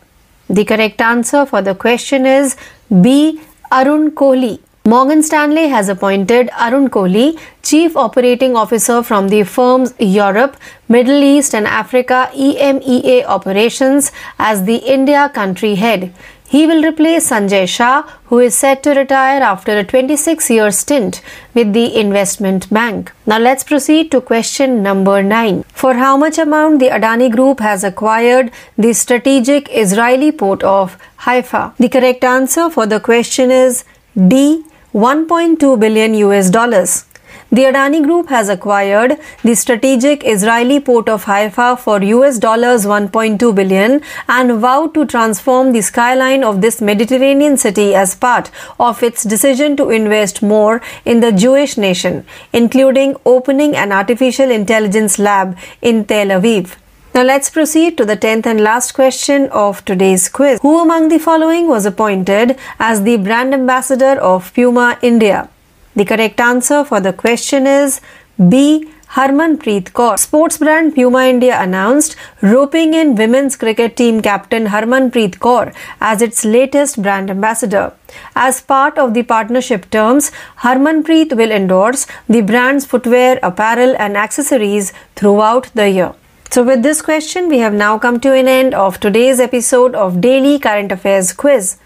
The 0.50 0.64
correct 0.64 1.02
answer 1.02 1.46
for 1.46 1.62
the 1.62 1.76
question 1.76 2.26
is 2.26 2.56
B. 3.02 3.42
Arun 3.74 4.12
Kohli. 4.12 4.62
Morgan 4.88 5.24
Stanley 5.24 5.70
has 5.70 5.90
appointed 5.90 6.52
Arun 6.62 6.92
Kohli, 6.92 7.40
Chief 7.64 7.98
Operating 7.98 8.56
Officer 8.56 9.02
from 9.02 9.30
the 9.30 9.42
firm's 9.42 9.96
Europe, 9.98 10.58
Middle 10.88 11.24
East 11.24 11.56
and 11.56 11.66
Africa 11.66 12.30
EMEA 12.36 13.26
operations 13.26 14.12
as 14.38 14.66
the 14.66 14.76
India 14.76 15.28
country 15.34 15.74
head. 15.74 16.14
He 16.48 16.68
will 16.68 16.84
replace 16.84 17.32
Sanjay 17.32 17.68
Shah, 17.68 18.04
who 18.26 18.38
is 18.38 18.54
set 18.54 18.84
to 18.84 18.92
retire 18.92 19.42
after 19.42 19.76
a 19.76 19.84
26 19.84 20.52
year 20.52 20.70
stint 20.70 21.24
with 21.56 21.74
the 21.74 22.00
investment 22.00 22.70
bank. 22.70 23.12
Now 23.26 23.40
let's 23.40 23.64
proceed 23.64 24.12
to 24.12 24.22
question 24.22 24.84
number 24.84 25.24
9. 25.24 25.64
For 25.74 25.96
how 25.96 26.16
much 26.16 26.38
amount 26.38 26.78
the 26.78 26.90
Adani 26.90 27.32
Group 27.32 27.60
has 27.60 27.84
acquired 27.84 28.52
the 28.78 28.94
strategic 28.94 29.68
Israeli 29.72 30.32
port 30.32 30.62
of 30.62 30.96
Haifa? 31.22 31.74
The 31.80 31.90
correct 31.90 32.24
answer 32.24 32.70
for 32.70 32.86
the 32.86 33.00
question 33.00 33.50
is 33.50 33.84
D. 34.16 34.64
1.2 34.96 35.78
billion 35.78 36.14
US 36.14 36.50
dollars. 36.50 37.04
The 37.52 37.64
Adani 37.64 38.02
Group 38.02 38.30
has 38.30 38.48
acquired 38.48 39.20
the 39.44 39.54
strategic 39.54 40.24
Israeli 40.24 40.80
port 40.80 41.10
of 41.10 41.26
Haifa 41.26 41.76
for 41.78 42.02
US 42.02 42.40
dollars 42.40 42.86
1.2 42.86 43.54
billion 43.54 44.00
and 44.30 44.54
vowed 44.62 44.94
to 44.94 45.06
transform 45.06 45.74
the 45.74 45.82
skyline 45.82 46.46
of 46.46 46.62
this 46.62 46.80
Mediterranean 46.80 47.58
city 47.58 47.94
as 47.94 48.16
part 48.16 48.50
of 48.80 49.04
its 49.04 49.26
decision 49.26 49.76
to 49.76 49.90
invest 49.90 50.42
more 50.42 50.82
in 51.04 51.20
the 51.20 51.34
Jewish 51.34 51.76
nation, 51.76 52.26
including 52.54 53.18
opening 53.26 53.76
an 53.76 53.92
artificial 53.92 54.50
intelligence 54.50 55.20
lab 55.20 55.58
in 55.82 56.06
Tel 56.06 56.28
Aviv. 56.28 56.78
Now 57.16 57.24
let's 57.24 57.50
proceed 57.50 57.98
to 57.98 58.04
the 58.04 58.18
10th 58.18 58.46
and 58.46 58.60
last 58.60 58.92
question 58.92 59.48
of 59.52 59.86
today's 59.86 60.28
quiz. 60.28 60.60
Who 60.62 60.82
among 60.82 61.08
the 61.08 61.18
following 61.18 61.70
was 61.70 61.86
appointed 61.86 62.58
as 62.78 63.04
the 63.04 63.16
brand 63.16 63.54
ambassador 63.54 64.20
of 64.30 64.54
Puma 64.54 65.00
India? 65.02 65.48
The 65.96 66.04
correct 66.04 66.42
answer 66.42 66.84
for 66.84 67.00
the 67.00 67.14
question 67.14 67.68
is 67.68 68.02
B. 68.50 68.92
Harmanpreet 69.12 69.94
Kaur. 69.94 70.20
Sports 70.20 70.58
brand 70.58 70.94
Puma 70.94 71.24
India 71.28 71.58
announced 71.58 72.18
roping 72.42 72.94
in 72.94 73.16
women's 73.16 73.56
cricket 73.56 73.96
team 73.96 74.22
captain 74.22 74.66
Harmanpreet 74.66 75.40
Kaur 75.40 75.74
as 76.02 76.22
its 76.22 76.44
latest 76.44 77.02
brand 77.02 77.30
ambassador. 77.30 77.94
As 78.36 78.60
part 78.60 78.98
of 78.98 79.14
the 79.14 79.24
partnership 79.24 79.90
terms, 79.90 80.34
Harmanpreet 80.66 81.38
will 81.38 81.52
endorse 81.52 82.08
the 82.28 82.42
brand's 82.42 82.84
footwear, 82.86 83.40
apparel, 83.42 83.96
and 83.98 84.18
accessories 84.18 84.92
throughout 85.16 85.72
the 85.76 85.90
year. 85.90 86.14
So, 86.52 86.64
with 86.64 86.84
this 86.84 87.02
question, 87.02 87.50
we 87.50 87.60
have 87.60 87.74
now 87.74 87.98
come 88.00 88.20
to 88.22 88.34
an 88.34 88.48
end 88.48 88.74
of 88.74 89.00
today's 89.00 89.42
episode 89.42 89.94
of 89.94 90.22
Daily 90.22 90.58
Current 90.58 90.92
Affairs 90.92 91.34
Quiz. 91.34 91.78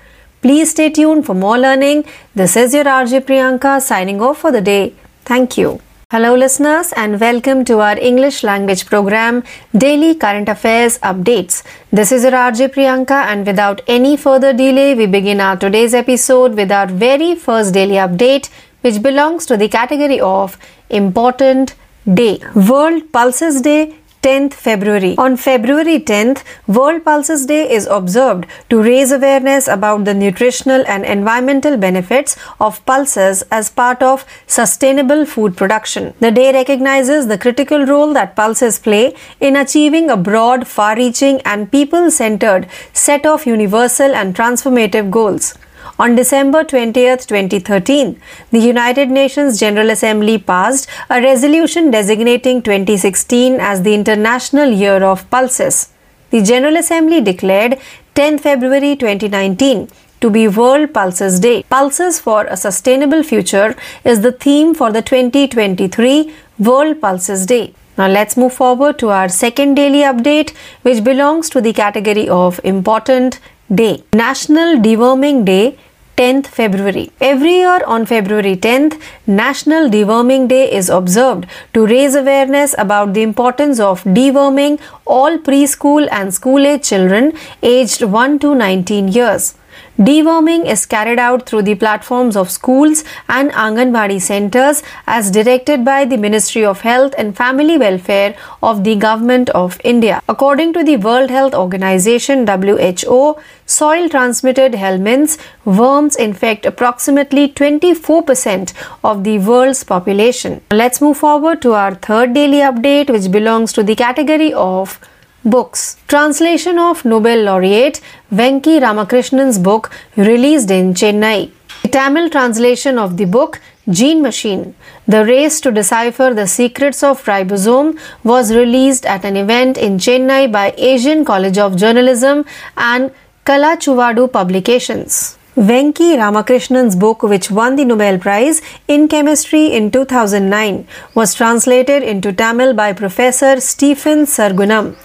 Please 0.44 0.72
stay 0.72 0.92
tuned 0.92 1.26
for 1.26 1.34
more 1.34 1.58
learning. 1.58 2.06
This 2.36 2.56
is 2.56 2.74
your 2.74 2.84
RJ 2.84 3.22
Priyanka 3.22 3.82
signing 3.82 4.22
off 4.22 4.38
for 4.38 4.52
the 4.52 4.62
day. 4.62 4.94
Thank 5.26 5.58
you. 5.58 5.82
Hello, 6.12 6.36
listeners, 6.36 6.94
and 6.96 7.20
welcome 7.20 7.66
to 7.66 7.80
our 7.80 7.98
English 7.98 8.44
language 8.44 8.86
program, 8.86 9.44
Daily 9.76 10.14
Current 10.14 10.50
Affairs 10.50 11.00
Updates. 11.00 11.64
This 11.92 12.12
is 12.12 12.24
your 12.24 12.34
RJ 12.34 12.70
Priyanka, 12.74 13.26
and 13.26 13.46
without 13.46 13.82
any 13.88 14.18
further 14.18 14.54
delay, 14.54 14.94
we 14.94 15.08
begin 15.08 15.42
our 15.42 15.58
today's 15.58 15.94
episode 15.94 16.56
with 16.56 16.72
our 16.72 16.88
very 16.88 17.36
first 17.36 17.74
daily 17.74 17.96
update, 17.96 18.50
which 18.82 19.02
belongs 19.02 19.46
to 19.48 19.58
the 19.58 19.68
category 19.68 20.20
of 20.20 20.58
Important 20.90 21.76
Day. 22.12 22.40
World 22.56 23.12
Pulses 23.12 23.62
Day 23.62 23.96
10th 24.22 24.54
February. 24.54 25.16
On 25.18 25.38
February 25.38 25.98
10th, 26.00 26.44
World 26.68 27.06
Pulses 27.06 27.46
Day 27.46 27.72
is 27.72 27.86
observed 27.88 28.46
to 28.70 28.82
raise 28.82 29.14
awareness 29.14 29.68
about 29.68 30.04
the 30.04 30.14
nutritional 30.14 30.84
and 30.88 31.06
environmental 31.06 31.78
benefits 31.78 32.36
of 32.60 32.86
pulses 32.86 33.44
as 33.50 33.70
part 33.70 34.04
of 34.04 34.26
sustainable 34.46 35.26
food 35.26 35.56
production. 35.56 36.14
The 36.20 36.32
day 36.32 36.52
recognizes 36.52 37.28
the 37.28 37.38
critical 37.38 37.86
role 37.86 38.14
that 38.14 38.36
pulses 38.36 38.78
play 38.78 39.16
in 39.40 39.56
achieving 39.56 40.10
a 40.10 40.18
broad, 40.18 40.68
far 40.68 40.98
reaching, 40.98 41.40
and 41.46 41.72
people 41.72 42.12
centered 42.12 42.68
set 42.92 43.26
of 43.26 43.46
universal 43.46 44.14
and 44.14 44.36
transformative 44.36 45.10
goals. 45.10 45.58
On 45.98 46.16
December 46.16 46.64
20, 46.64 46.94
2013, 46.94 48.22
the 48.52 48.60
United 48.60 49.10
Nations 49.10 49.60
General 49.60 49.90
Assembly 49.90 50.38
passed 50.38 50.88
a 51.10 51.22
resolution 51.22 51.92
designating 51.92 52.62
2016 52.62 53.60
as 53.60 53.82
the 53.84 53.94
International 53.94 54.70
Year 54.70 55.04
of 55.04 55.30
Pulses. 55.30 55.90
The 56.30 56.42
General 56.42 56.78
Assembly 56.78 57.22
declared 57.22 57.80
10 58.16 58.38
February 58.38 58.96
2019 58.96 59.90
to 60.22 60.30
be 60.30 60.48
World 60.48 60.94
Pulses 60.94 61.40
Day. 61.40 61.64
Pulses 61.64 62.20
for 62.20 62.46
a 62.46 62.58
Sustainable 62.58 63.24
Future 63.24 63.76
is 64.04 64.22
the 64.22 64.32
theme 64.32 64.74
for 64.74 64.92
the 64.92 65.02
2023 65.02 66.34
World 66.60 67.02
Pulses 67.02 67.46
Day. 67.46 67.74
Now 67.98 68.08
let's 68.08 68.38
move 68.38 68.54
forward 68.54 69.00
to 69.00 69.10
our 69.10 69.28
second 69.28 69.76
daily 69.76 70.00
update, 70.00 70.56
which 70.84 71.04
belongs 71.04 71.50
to 71.50 71.62
the 71.62 71.74
category 71.74 72.30
of 72.30 72.60
Important 72.64 73.40
Day. 73.74 74.04
National 74.14 74.78
Deworming 74.78 75.46
Day 75.46 75.78
10th 76.18 76.48
February. 76.48 77.12
Every 77.22 77.58
year 77.58 77.82
on 77.86 78.08
February 78.08 78.58
10th, 78.58 79.00
National 79.28 79.90
Deworming 79.90 80.48
Day 80.48 80.72
is 80.72 80.90
observed 80.90 81.46
to 81.76 81.86
raise 81.86 82.16
awareness 82.16 82.74
about 82.80 83.14
the 83.14 83.22
importance 83.22 83.80
of 83.80 84.04
deworming 84.04 84.80
all 85.06 85.38
preschool 85.38 86.10
and 86.12 86.34
school 86.34 86.66
age 86.66 86.90
children 86.90 87.32
aged 87.62 88.02
1 88.02 88.40
to 88.40 88.56
19 88.56 89.10
years. 89.10 89.54
Deworming 90.00 90.66
is 90.66 90.86
carried 90.86 91.20
out 91.20 91.46
through 91.46 91.64
the 91.64 91.76
platforms 91.76 92.38
of 92.38 92.50
schools 92.50 93.04
and 93.28 93.52
Anganwadi 93.52 94.22
centers 94.22 94.82
as 95.06 95.30
directed 95.30 95.84
by 95.84 96.06
the 96.06 96.16
Ministry 96.16 96.64
of 96.64 96.80
Health 96.80 97.14
and 97.18 97.36
Family 97.36 97.78
Welfare 97.78 98.34
of 98.64 98.86
the 98.86 98.96
Government 98.96 99.50
of 99.50 99.78
India. 99.84 100.22
According 100.30 100.72
to 100.76 100.86
the 100.86 100.96
World 100.96 101.30
Health 101.30 101.54
Organization 101.54 102.48
WHO, 102.48 103.36
soil 103.66 104.08
transmitted 104.08 104.72
helminths 104.72 105.38
worms 105.66 106.16
infect 106.16 106.66
approximately 106.66 107.50
24% 107.50 108.74
of 109.04 109.26
the 109.26 109.38
world's 109.40 109.84
population. 109.84 110.62
Let's 110.72 111.02
move 111.02 111.18
forward 111.18 111.62
to 111.64 111.74
our 111.74 111.94
third 111.96 112.34
daily 112.34 112.60
update 112.60 113.10
which 113.10 113.30
belongs 113.30 113.74
to 113.74 113.84
the 113.84 113.98
category 113.98 114.54
of 114.54 114.98
Books 115.46 115.96
Translation 116.10 116.78
of 116.78 117.06
Nobel 117.06 117.44
laureate 117.44 118.02
Venki 118.30 118.82
Ramakrishnan's 118.82 119.58
book 119.58 119.90
released 120.18 120.70
in 120.70 120.94
Chennai. 120.94 121.50
The 121.84 121.88
Tamil 121.88 122.30
translation 122.30 123.00
of 123.00 123.16
the 123.16 123.24
book 123.24 123.62
Gene 123.90 124.22
Machine 124.22 124.76
The 125.08 125.24
Race 125.24 125.62
to 125.62 125.72
Decipher 125.72 126.34
the 126.34 126.46
Secrets 126.46 127.04
of 127.04 127.24
Ribosome 127.24 127.98
was 128.26 128.54
released 128.54 129.06
at 129.06 129.24
an 129.24 129.38
event 129.38 129.78
in 129.78 129.98
Chennai 129.98 130.52
by 130.52 130.74
Asian 130.78 131.24
College 131.24 131.58
of 131.58 131.78
Journalism 131.78 132.44
and 132.76 133.10
Kalachuvadu 133.46 134.30
Publications. 134.30 135.38
Venki 135.56 136.16
Ramakrishnan's 136.18 136.96
book, 136.98 137.24
which 137.24 137.50
won 137.50 137.78
the 137.78 137.86
Nobel 137.86 138.18
Prize 138.20 138.62
in 138.88 139.08
Chemistry 139.08 139.74
in 139.74 139.90
2009, 139.90 140.86
was 141.16 141.34
translated 141.34 142.04
into 142.04 142.34
Tamil 142.34 142.74
by 142.74 142.92
Professor 142.92 143.60
Stephen 143.62 144.26
Sargunam. 144.26 144.96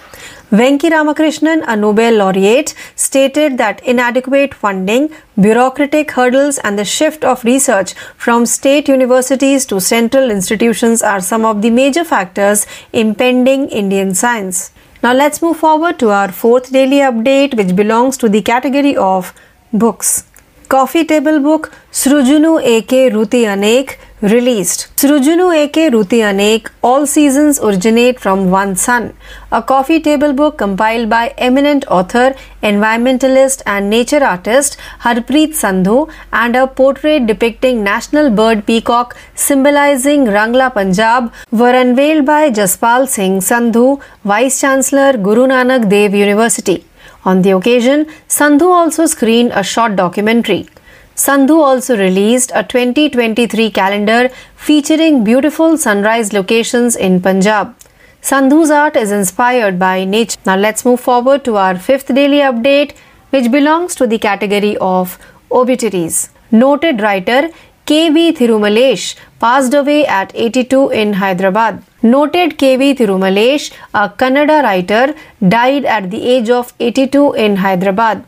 Venki 0.51 0.91
Ramakrishnan, 0.91 1.63
a 1.67 1.75
Nobel 1.75 2.17
laureate, 2.17 2.75
stated 2.95 3.57
that 3.57 3.83
inadequate 3.83 4.53
funding, 4.53 5.09
bureaucratic 5.41 6.11
hurdles, 6.11 6.59
and 6.59 6.77
the 6.77 6.85
shift 6.85 7.25
of 7.25 7.43
research 7.43 7.95
from 8.15 8.45
state 8.45 8.87
universities 8.87 9.65
to 9.65 9.81
central 9.81 10.29
institutions 10.29 11.01
are 11.01 11.19
some 11.19 11.45
of 11.45 11.63
the 11.63 11.71
major 11.71 12.03
factors 12.03 12.67
impending 12.93 13.67
Indian 13.69 14.13
science. 14.13 14.71
Now 15.01 15.13
let's 15.13 15.41
move 15.41 15.57
forward 15.57 15.97
to 15.99 16.11
our 16.11 16.31
fourth 16.31 16.71
daily 16.71 16.97
update, 16.97 17.57
which 17.57 17.75
belongs 17.75 18.15
to 18.17 18.29
the 18.29 18.43
category 18.43 18.95
of 18.95 19.33
books. 19.73 20.25
Coffee 20.69 21.03
table 21.03 21.37
book, 21.39 21.67
Srijunu 21.93 22.57
Ek 22.89 23.07
Ruti 23.09 23.43
Anek 23.45 23.91
released 24.23 24.81
Srijunu 25.01 25.51
Ek 25.73 25.87
Ruti 25.89 26.19
Anek 26.21 26.67
all 26.85 27.05
season 27.05 27.51
originate 27.63 28.19
from 28.19 28.39
one 28.51 28.73
sun 28.83 29.09
a 29.53 29.59
coffee 29.69 29.99
table 30.07 30.31
book 30.33 30.55
compiled 30.59 31.09
by 31.09 31.33
eminent 31.47 31.85
author 31.97 32.35
environmentalist 32.63 33.61
and 33.67 33.89
nature 33.89 34.23
artist 34.23 34.77
Harpreet 35.03 35.55
Sandhu 35.55 36.07
and 36.35 36.57
a 36.57 36.63
portrait 36.77 37.21
depicting 37.21 37.83
national 37.83 38.29
bird 38.41 38.61
peacock 38.67 39.13
symbolising 39.47 40.27
Rangla 40.27 40.69
Punjab 40.79 41.29
were 41.53 41.75
unveiled 41.75 42.25
by 42.25 42.49
Jaspal 42.61 43.07
Singh 43.17 43.39
Sandhu 43.51 43.97
vice 44.25 44.59
chancellor 44.61 45.17
Guru 45.21 45.45
Nanak 45.45 45.85
Dev 45.95 46.15
university 46.15 46.81
On 47.25 47.41
the 47.41 47.51
occasion, 47.51 48.05
Sandhu 48.27 48.67
also 48.71 49.07
screened 49.07 49.51
a 49.53 49.63
short 49.63 49.95
documentary. 49.95 50.67
Sandhu 51.15 51.57
also 51.59 51.97
released 51.97 52.51
a 52.53 52.61
2023 52.63 53.71
calendar 53.71 54.29
featuring 54.55 55.23
beautiful 55.23 55.77
sunrise 55.77 56.33
locations 56.33 56.95
in 56.95 57.19
Punjab. 57.21 57.75
Sandhu's 58.21 58.69
art 58.69 58.95
is 58.95 59.11
inspired 59.11 59.79
by 59.79 60.03
nature. 60.03 60.37
Now 60.45 60.55
let's 60.55 60.85
move 60.85 60.99
forward 60.99 61.43
to 61.45 61.57
our 61.57 61.79
fifth 61.79 62.13
daily 62.13 62.39
update, 62.39 62.95
which 63.29 63.51
belongs 63.51 63.95
to 63.95 64.07
the 64.07 64.19
category 64.19 64.77
of 64.77 65.17
obituaries. 65.51 66.29
Noted 66.51 67.01
writer 67.01 67.49
K.V. 67.85 68.33
Thirumalesh 68.33 69.15
passed 69.39 69.73
away 69.73 70.05
at 70.05 70.31
82 70.33 70.89
in 70.89 71.13
Hyderabad. 71.13 71.81
Noted 72.01 72.57
K.V. 72.57 72.95
Thirumalesh, 72.95 73.71
a 73.93 74.09
Kannada 74.09 74.61
writer, 74.63 75.15
died 75.47 75.85
at 75.85 76.11
the 76.11 76.23
age 76.23 76.49
of 76.49 76.73
82 76.79 77.33
in 77.33 77.57
Hyderabad. 77.57 78.23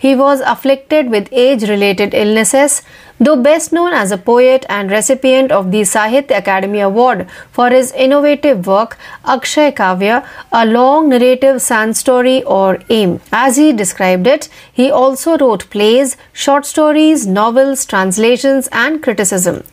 He 0.00 0.14
was 0.14 0.40
afflicted 0.40 1.10
with 1.10 1.28
age 1.32 1.68
related 1.68 2.14
illnesses, 2.14 2.82
though 3.18 3.34
best 3.34 3.72
known 3.72 3.92
as 3.92 4.12
a 4.12 4.16
poet 4.16 4.64
and 4.68 4.92
recipient 4.92 5.50
of 5.50 5.72
the 5.72 5.80
Sahitya 5.80 6.40
Akademi 6.40 6.84
Award 6.84 7.26
for 7.50 7.70
his 7.70 7.90
innovative 7.92 8.66
work 8.68 8.96
Akshay 9.24 9.72
Kavya, 9.72 10.24
a 10.52 10.64
long 10.64 11.08
narrative 11.08 11.60
sand 11.60 11.96
story 11.96 12.44
or 12.44 12.78
aim. 12.90 13.20
As 13.32 13.56
he 13.56 13.72
described 13.72 14.28
it, 14.28 14.48
he 14.72 14.88
also 14.88 15.36
wrote 15.36 15.68
plays, 15.68 16.16
short 16.32 16.64
stories, 16.64 17.26
novels, 17.26 17.84
translations, 17.84 18.68
and 18.70 19.02
criticism. 19.02 19.64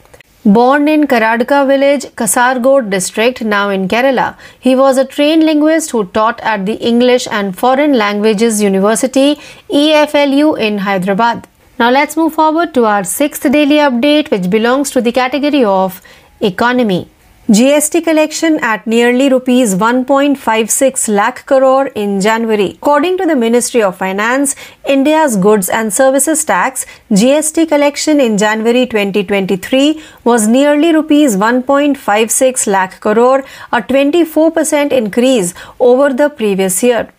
Born 0.48 0.88
in 0.88 1.08
Karadka 1.08 1.66
village, 1.66 2.04
Kasargod 2.16 2.92
district, 2.92 3.42
now 3.42 3.72
in 3.72 3.88
Kerala, 3.88 4.38
he 4.60 4.76
was 4.76 4.96
a 4.96 5.04
trained 5.04 5.44
linguist 5.44 5.90
who 5.90 6.06
taught 6.06 6.40
at 6.42 6.68
the 6.68 6.74
English 6.74 7.28
and 7.32 7.58
Foreign 7.58 7.94
Languages 7.94 8.62
University 8.62 9.40
EFLU 9.72 10.60
in 10.60 10.78
Hyderabad. 10.78 11.48
Now 11.80 11.90
let's 11.90 12.16
move 12.16 12.36
forward 12.36 12.76
to 12.76 12.86
our 12.86 13.04
sixth 13.04 13.52
daily 13.52 13.78
update, 13.78 14.30
which 14.30 14.48
belongs 14.52 14.92
to 14.92 15.02
the 15.02 15.12
category 15.12 15.64
of 15.64 16.00
economy. 16.40 17.10
GST 17.48 18.04
collection 18.04 18.58
at 18.64 18.88
nearly 18.88 19.30
rupees 19.30 19.76
1.56 19.76 21.08
lakh 21.10 21.46
crore 21.46 21.86
in 21.90 22.20
January. 22.20 22.72
According 22.82 23.20
to 23.20 23.28
the 23.28 23.36
Ministry 23.36 23.84
of 23.84 23.96
Finance, 24.00 24.56
India's 24.84 25.38
goods 25.38 25.70
and 25.70 25.94
services 25.94 26.44
tax 26.44 26.88
GST 27.12 27.68
collection 27.68 28.20
in 28.20 28.40
January 28.40 28.88
2023 28.88 30.02
was 30.24 30.48
nearly 30.48 30.92
rupees 30.92 31.36
1.56 31.38 32.66
lakh 32.66 33.00
crore, 33.00 33.44
a 33.72 33.80
24% 33.80 34.92
increase 34.92 35.54
over 35.80 36.12
the 36.12 36.32
previous 36.32 36.82
year. 36.82 37.12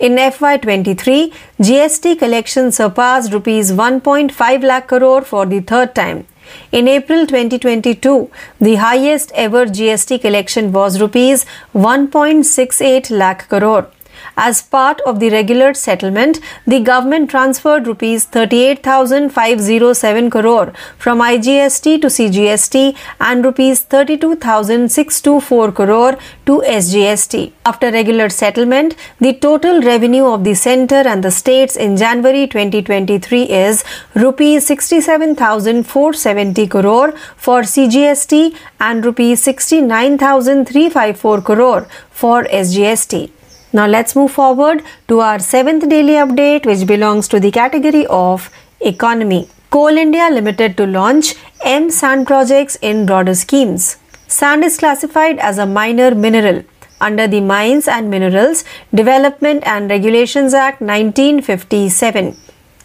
In 0.00 0.16
FY23, 0.16 1.32
GST 1.60 2.18
collection 2.18 2.72
surpassed 2.72 3.32
rupees 3.32 3.70
1.5 3.70 4.64
lakh 4.64 4.88
crore 4.88 5.22
for 5.22 5.46
the 5.46 5.60
third 5.60 5.94
time. 5.94 6.26
In 6.72 6.88
April 6.88 7.26
2022, 7.26 8.30
the 8.60 8.74
highest 8.76 9.32
ever 9.34 9.66
GST 9.66 10.20
collection 10.20 10.72
was 10.72 11.00
rupees 11.00 11.46
1.68 11.74 13.10
lakh 13.10 13.48
crore. 13.48 13.88
As 14.40 14.62
part 14.62 15.00
of 15.00 15.18
the 15.18 15.30
regular 15.30 15.74
settlement, 15.74 16.38
the 16.64 16.78
government 16.78 17.28
transferred 17.28 17.88
rupees 17.88 18.24
38,507 18.24 20.30
crore 20.30 20.72
from 20.96 21.18
IGST 21.18 22.00
to 22.02 22.06
CGST 22.06 22.96
and 23.20 23.44
rupees 23.44 23.80
32,624 23.80 25.72
crore 25.72 26.16
to 26.46 26.62
SGST. 26.64 27.50
After 27.66 27.90
regular 27.90 28.28
settlement, 28.28 28.94
the 29.18 29.32
total 29.32 29.82
revenue 29.82 30.26
of 30.26 30.44
the 30.44 30.54
center 30.54 31.02
and 31.14 31.24
the 31.24 31.32
states 31.32 31.74
in 31.74 31.96
January 31.96 32.46
2023 32.46 33.42
is 33.42 33.82
rupees 34.14 34.64
67,470 34.68 36.68
crore 36.68 37.10
for 37.36 37.62
CGST 37.62 38.54
and 38.78 39.04
rupees 39.04 39.42
69,354 39.42 41.42
crore 41.42 41.88
for 42.12 42.44
SGST. 42.44 43.32
Now 43.72 43.86
let's 43.86 44.16
move 44.16 44.30
forward 44.32 44.82
to 45.08 45.20
our 45.20 45.38
seventh 45.38 45.88
daily 45.88 46.14
update, 46.14 46.64
which 46.64 46.86
belongs 46.86 47.28
to 47.28 47.38
the 47.38 47.50
category 47.50 48.06
of 48.06 48.50
economy. 48.80 49.48
Coal 49.70 49.98
India 49.98 50.30
Limited 50.30 50.76
to 50.78 50.86
launch 50.86 51.34
M 51.62 51.90
Sand 51.90 52.26
projects 52.26 52.76
in 52.80 53.04
broader 53.04 53.34
schemes. 53.34 53.98
Sand 54.26 54.64
is 54.64 54.78
classified 54.78 55.38
as 55.38 55.58
a 55.58 55.66
minor 55.66 56.14
mineral 56.14 56.62
under 57.00 57.28
the 57.28 57.40
Mines 57.40 57.86
and 57.86 58.10
Minerals 58.10 58.64
Development 58.94 59.62
and 59.66 59.90
Regulations 59.90 60.54
Act 60.54 60.80
1957. 60.80 62.36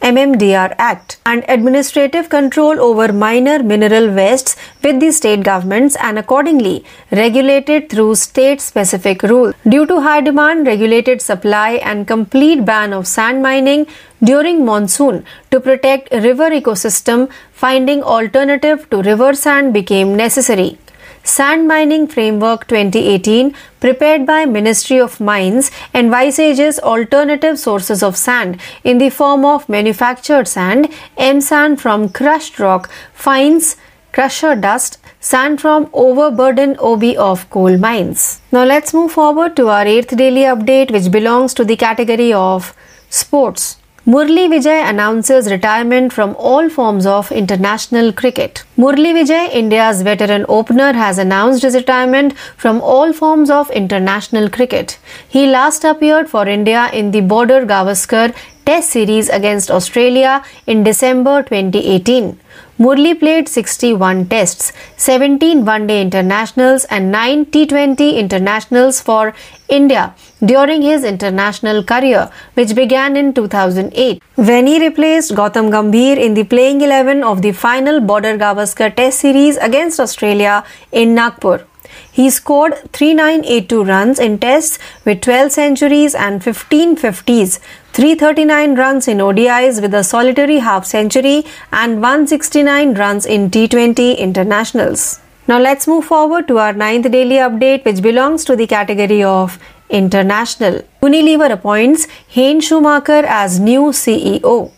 MMDR 0.03 0.75
Act 0.77 1.17
and 1.25 1.45
administrative 1.47 2.27
control 2.27 2.77
over 2.81 3.13
minor 3.13 3.63
mineral 3.63 4.13
wastes 4.13 4.57
with 4.83 4.99
the 4.99 5.11
state 5.11 5.43
governments 5.43 5.95
and 5.95 6.19
accordingly 6.19 6.83
regulated 7.09 7.89
through 7.89 8.15
state 8.15 8.59
specific 8.59 9.23
rules. 9.23 9.55
Due 9.65 9.85
to 9.85 10.01
high 10.01 10.19
demand, 10.19 10.67
regulated 10.67 11.21
supply 11.21 11.75
and 11.91 12.05
complete 12.05 12.65
ban 12.65 12.91
of 12.91 13.07
sand 13.07 13.41
mining 13.41 13.87
during 14.21 14.65
monsoon 14.65 15.25
to 15.51 15.61
protect 15.61 16.11
river 16.11 16.49
ecosystem, 16.49 17.29
finding 17.53 18.03
alternative 18.03 18.89
to 18.89 19.01
river 19.01 19.33
sand 19.33 19.73
became 19.73 20.17
necessary. 20.17 20.77
Sand 21.25 21.69
Mining 21.69 22.05
Framework 22.05 22.67
2018 22.67 23.55
prepared 23.79 24.25
by 24.25 24.43
Ministry 24.43 24.99
of 24.99 25.21
Mines 25.21 25.71
envisages 25.93 26.79
alternative 26.79 27.57
sources 27.57 28.03
of 28.03 28.17
sand 28.17 28.59
in 28.83 28.97
the 28.97 29.09
form 29.09 29.45
of 29.45 29.69
manufactured 29.69 30.49
sand, 30.49 30.89
M 31.15 31.39
sand 31.39 31.79
from 31.79 32.09
crushed 32.09 32.59
rock, 32.59 32.91
fines, 33.13 33.77
crusher 34.11 34.53
dust, 34.53 34.97
sand 35.21 35.61
from 35.61 35.89
overburden 35.93 36.75
OB 36.79 37.03
of 37.17 37.49
coal 37.49 37.77
mines. 37.77 38.41
Now 38.51 38.65
let's 38.65 38.93
move 38.93 39.13
forward 39.13 39.55
to 39.55 39.69
our 39.69 39.85
8th 39.85 40.17
daily 40.17 40.41
update 40.41 40.91
which 40.91 41.09
belongs 41.09 41.53
to 41.53 41.63
the 41.63 41.77
category 41.77 42.33
of 42.33 42.75
sports. 43.09 43.77
Murali 44.05 44.49
Vijay 44.49 44.89
announces 44.89 45.49
retirement 45.49 46.11
from 46.11 46.35
all 46.37 46.67
forms 46.69 47.05
of 47.05 47.31
international 47.31 48.11
cricket. 48.11 48.65
Murali 48.77 49.13
Vijay, 49.17 49.49
India's 49.53 50.01
veteran 50.01 50.45
opener, 50.49 50.91
has 50.91 51.17
announced 51.17 51.63
his 51.63 51.73
retirement 51.73 52.37
from 52.57 52.81
all 52.81 53.13
forms 53.13 53.49
of 53.49 53.71
international 53.71 54.49
cricket. 54.49 54.99
He 55.29 55.47
last 55.47 55.85
appeared 55.85 56.29
for 56.29 56.45
India 56.45 56.89
in 56.91 57.11
the 57.11 57.21
Border 57.21 57.65
Gavaskar 57.65 58.35
Test 58.65 58.89
series 58.89 59.29
against 59.29 59.71
Australia 59.71 60.43
in 60.67 60.83
December 60.83 61.41
2018. 61.43 62.37
Murali 62.79 63.19
played 63.19 63.47
61 63.47 64.27
tests, 64.29 64.73
17 64.97 65.63
one-day 65.63 66.01
internationals 66.01 66.85
and 66.85 67.11
9 67.11 67.45
T20 67.45 68.15
internationals 68.15 68.99
for 68.99 69.33
India 69.69 70.15
during 70.43 70.81
his 70.81 71.03
international 71.03 71.83
career, 71.83 72.31
which 72.55 72.73
began 72.73 73.15
in 73.15 73.31
2008. 73.31 74.23
When 74.35 74.65
he 74.65 74.79
replaced 74.79 75.33
Gautam 75.35 75.69
Gambhir 75.69 76.17
in 76.17 76.33
the 76.33 76.45
playing 76.45 76.81
11 76.81 77.23
of 77.23 77.43
the 77.43 77.51
final 77.51 77.99
Border 77.99 78.39
Gavaskar 78.39 78.95
Test 78.95 79.19
series 79.19 79.57
against 79.57 79.99
Australia 79.99 80.63
in 80.91 81.13
Nagpur. 81.13 81.67
He 82.15 82.29
scored 82.29 82.75
3982 82.93 83.83
runs 83.83 84.19
in 84.19 84.37
tests 84.37 84.77
with 85.03 85.21
12 85.21 85.51
centuries 85.51 86.13
and 86.13 86.43
15 86.43 86.95
50s, 86.95 87.59
339 87.93 88.75
runs 88.75 89.07
in 89.07 89.17
ODIs 89.17 89.81
with 89.81 89.95
a 89.95 90.03
solitary 90.03 90.59
half 90.59 90.85
century 90.85 91.43
and 91.71 92.01
169 92.01 92.93
runs 92.93 93.25
in 93.25 93.49
T20 93.49 94.19
internationals. 94.19 95.21
Now 95.47 95.59
let's 95.59 95.87
move 95.87 96.05
forward 96.05 96.47
to 96.49 96.59
our 96.59 96.73
ninth 96.73 97.09
daily 97.11 97.37
update 97.47 97.83
which 97.83 98.03
belongs 98.03 98.45
to 98.45 98.55
the 98.55 98.67
category 98.67 99.23
of 99.23 99.57
international. 99.89 100.81
Unilever 101.01 101.51
appoints 101.51 102.07
Hein 102.35 102.61
Schumacher 102.61 103.25
as 103.25 103.59
new 103.59 103.85
CEO. 104.03 104.71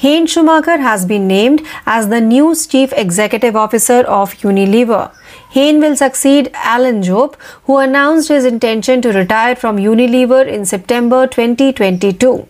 Hein 0.00 0.28
Schumacher 0.28 0.78
has 0.78 1.04
been 1.04 1.26
named 1.26 1.60
as 1.84 2.08
the 2.08 2.20
new 2.20 2.54
Chief 2.54 2.92
Executive 2.92 3.56
Officer 3.56 4.02
of 4.16 4.34
Unilever. 4.42 5.10
Hein 5.52 5.80
will 5.80 5.96
succeed 5.96 6.52
Alan 6.54 7.02
Jope, 7.02 7.36
who 7.64 7.78
announced 7.78 8.28
his 8.28 8.44
intention 8.44 9.02
to 9.02 9.10
retire 9.10 9.56
from 9.56 9.76
Unilever 9.76 10.46
in 10.46 10.64
September 10.64 11.26
2022. 11.26 12.46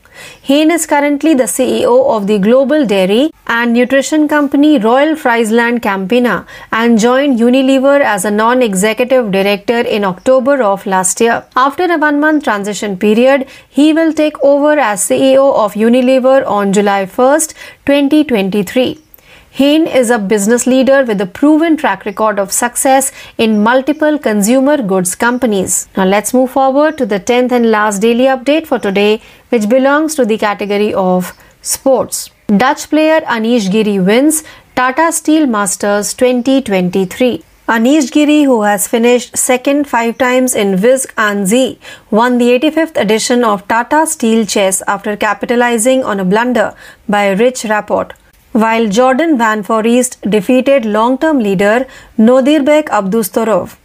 Hein 0.49 0.71
is 0.75 0.87
currently 0.91 1.35
the 1.35 1.47
CEO 1.55 1.95
of 2.11 2.27
the 2.27 2.39
global 2.39 2.87
dairy 2.87 3.31
and 3.55 3.75
nutrition 3.75 4.27
company 4.29 4.79
Royal 4.79 5.15
Friesland 5.15 5.83
Campina 5.83 6.47
and 6.73 6.99
joined 6.99 7.39
Unilever 7.39 8.01
as 8.01 8.25
a 8.25 8.31
non-executive 8.31 9.31
director 9.31 9.81
in 9.81 10.05
October 10.05 10.63
of 10.63 10.87
last 10.87 11.21
year. 11.21 11.45
After 11.55 11.85
a 11.85 11.99
one-month 11.99 12.45
transition 12.45 12.97
period, 12.97 13.47
he 13.69 13.93
will 13.93 14.15
take 14.15 14.43
over 14.43 14.79
as 14.79 15.03
CEO 15.03 15.53
of 15.65 15.75
Unilever 15.75 16.47
on 16.47 16.73
July 16.73 17.05
1st, 17.05 17.53
2023. 17.85 19.08
Hein 19.59 19.89
is 19.89 20.11
a 20.11 20.21
business 20.21 20.69
leader 20.69 21.03
with 21.03 21.21
a 21.21 21.27
proven 21.27 21.77
track 21.77 22.05
record 22.05 22.39
of 22.39 22.53
success 22.53 23.11
in 23.39 23.61
multiple 23.61 24.17
consumer 24.17 24.77
goods 24.81 25.17
companies. 25.17 25.89
Now 25.97 26.05
let's 26.05 26.33
move 26.33 26.53
forward 26.53 26.97
to 26.99 27.07
the 27.07 27.19
10th 27.19 27.51
and 27.51 27.69
last 27.69 27.99
daily 28.01 28.27
update 28.35 28.69
for 28.69 28.79
today, 28.79 29.21
which 29.49 29.69
belongs 29.69 30.15
to 30.15 30.25
the 30.25 30.39
category 30.39 30.95
of 30.95 31.33
sports. 31.61 32.31
Dutch 32.57 32.89
player 32.89 33.21
Anish 33.23 33.69
Giri 33.69 33.99
wins 33.99 34.45
Tata 34.77 35.11
Steel 35.11 35.49
Masters 35.49 36.15
2023. 36.15 37.43
Anish 37.69 38.13
Giri, 38.13 38.45
who 38.45 38.63
has 38.63 38.87
finished 38.87 39.37
second 39.37 39.89
five 39.89 40.17
times 40.19 40.55
in 40.55 40.77
Wijk 40.77 41.11
aan 41.17 41.45
Zee, 41.47 41.81
won 42.13 42.39
the 42.39 42.53
85th 42.61 42.97
edition 42.97 43.43
of 43.43 43.67
Tata 43.67 44.07
Steel 44.07 44.47
Chess 44.47 44.81
after 44.87 45.17
capitalizing 45.17 46.05
on 46.05 46.21
a 46.21 46.25
blunder 46.25 46.73
by 47.09 47.31
Rich 47.31 47.65
Rapport 47.65 48.11
while 48.53 48.87
Jorden 48.87 49.37
Van 49.39 49.63
Foreest 49.63 50.21
defeated 50.23 50.85
long-term 50.85 51.39
leader 51.39 51.87
Nodirbek 52.19 52.89
Abdusattorov. 52.89 53.77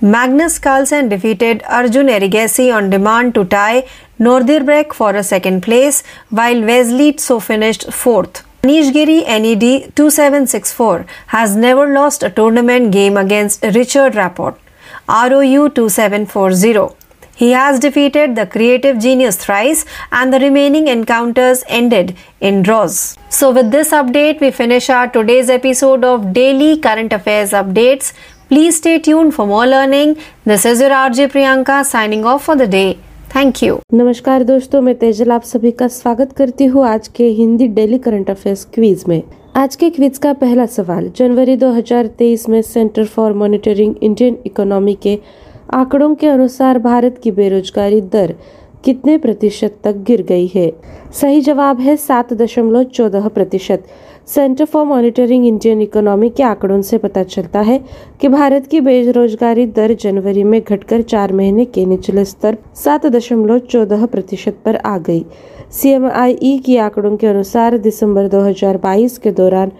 Magnus 0.00 0.58
Carlsen 0.58 1.08
defeated 1.08 1.62
Arjun 1.68 2.08
Erigaisi 2.08 2.74
on 2.74 2.90
demand 2.90 3.34
to 3.34 3.44
tie 3.44 3.84
Nodirbek 4.18 4.92
for 4.92 5.14
a 5.14 5.22
second 5.22 5.62
place, 5.62 6.02
while 6.30 6.60
Wesley 6.60 7.16
So 7.18 7.38
finished 7.40 7.92
fourth. 7.92 8.44
Nishgiri 8.62 9.26
NED 9.26 9.94
2764 9.96 11.06
has 11.28 11.56
never 11.56 11.92
lost 11.92 12.22
a 12.22 12.30
tournament 12.30 12.92
game 12.92 13.16
against 13.16 13.62
Richard 13.62 14.14
Rapport. 14.14 14.56
ROU 15.08 15.68
2740. 15.68 17.01
He 17.42 17.50
has 17.50 17.80
defeated 17.80 18.36
the 18.36 18.46
creative 18.46 19.00
genius 19.00 19.36
thrice, 19.36 19.84
and 20.12 20.32
the 20.32 20.38
remaining 20.38 20.86
encounters 20.86 21.64
ended 21.68 22.14
in 22.40 22.62
draws. 22.62 23.16
So, 23.30 23.50
with 23.50 23.72
this 23.72 23.90
update, 23.90 24.40
we 24.40 24.52
finish 24.52 24.88
our 24.88 25.08
today's 25.08 25.50
episode 25.50 26.04
of 26.04 26.32
Daily 26.32 26.78
Current 26.78 27.12
Affairs 27.12 27.50
Updates. 27.52 28.12
Please 28.48 28.76
stay 28.76 29.00
tuned 29.00 29.34
for 29.34 29.44
more 29.44 29.66
learning. 29.66 30.14
This 30.44 30.64
is 30.64 30.80
your 30.80 30.90
RJ 30.90 31.32
Priyanka 31.32 31.84
signing 31.84 32.24
off 32.24 32.44
for 32.44 32.56
the 32.62 32.68
day. 32.76 32.90
Thank 33.34 33.62
you 33.62 33.78
नमस्कार 33.94 34.42
दोस्तों 34.44 34.80
मैं 34.80 34.94
तेजल 34.98 35.30
आप 35.32 35.42
सभी 35.44 35.70
का 35.82 35.86
स्वागत 35.88 36.32
करती 36.38 36.64
हूँ 36.72 36.86
आज 36.88 37.08
के 37.16 37.28
Hindi 37.36 37.68
daily 37.78 37.98
current 38.06 38.30
affairs 38.30 38.64
quiz 38.74 39.04
में 39.08 39.22
आज 39.56 39.76
के 39.76 39.88
क्विज 39.90 40.18
का 40.18 40.32
पहला 40.42 40.66
सवाल 40.74 41.10
जनवरी 41.16 41.56
2023 41.58 42.48
में 42.48 42.60
centre 42.62 43.04
for 43.14 43.32
monitoring 43.42 43.94
Indian 44.02 44.36
economy 44.46 44.94
के 45.02 45.18
आंकड़ों 45.74 46.14
के 46.14 46.26
अनुसार 46.26 46.78
भारत 46.78 47.20
की 47.22 47.30
बेरोजगारी 47.30 48.00
दर 48.00 48.34
कितने 48.84 49.18
प्रतिशत 49.18 49.76
तक 49.84 49.96
गिर 49.96 50.22
गई 50.22 50.46
है? 50.46 50.72
सही 51.20 51.40
जवाब 51.40 51.80
है 51.80 51.96
सात 51.96 52.32
दशमलव 52.32 52.82
चौदह 52.82 53.28
प्रतिशत। 53.28 53.84
Centre 54.26 54.64
for 54.64 54.84
monitoring 54.86 55.46
Indian 55.46 55.82
economy 55.82 56.28
के 56.28 56.42
आंकड़ों 56.42 56.80
से 56.82 56.98
पता 56.98 57.22
चलता 57.22 57.60
है 57.60 57.78
कि 58.20 58.28
भारत 58.28 58.66
की 58.66 58.80
बेरोजगारी 58.80 59.66
दर 59.66 59.94
जनवरी 59.94 60.44
में 60.44 60.60
घटकर 60.60 61.02
चार 61.02 61.32
महीने 61.32 61.64
के 61.64 61.84
निचले 61.86 62.24
स्तर 62.24 62.58
सात 62.74 63.06
दशमलव 63.06 63.58
चौदह 63.58 64.06
प्रतिशत 64.06 64.58
पर 64.64 64.76
आ 64.76 64.98
गई। 64.98 65.24
सीएमआईई 65.70 66.58
के 66.58 66.78
आंकड़ों 66.78 67.16
के 67.16 67.26
अनुसार 67.26 67.78
दिसंबर 67.78 68.28
2022 68.28 69.18
के 69.18 69.30
दौरान 69.32 69.72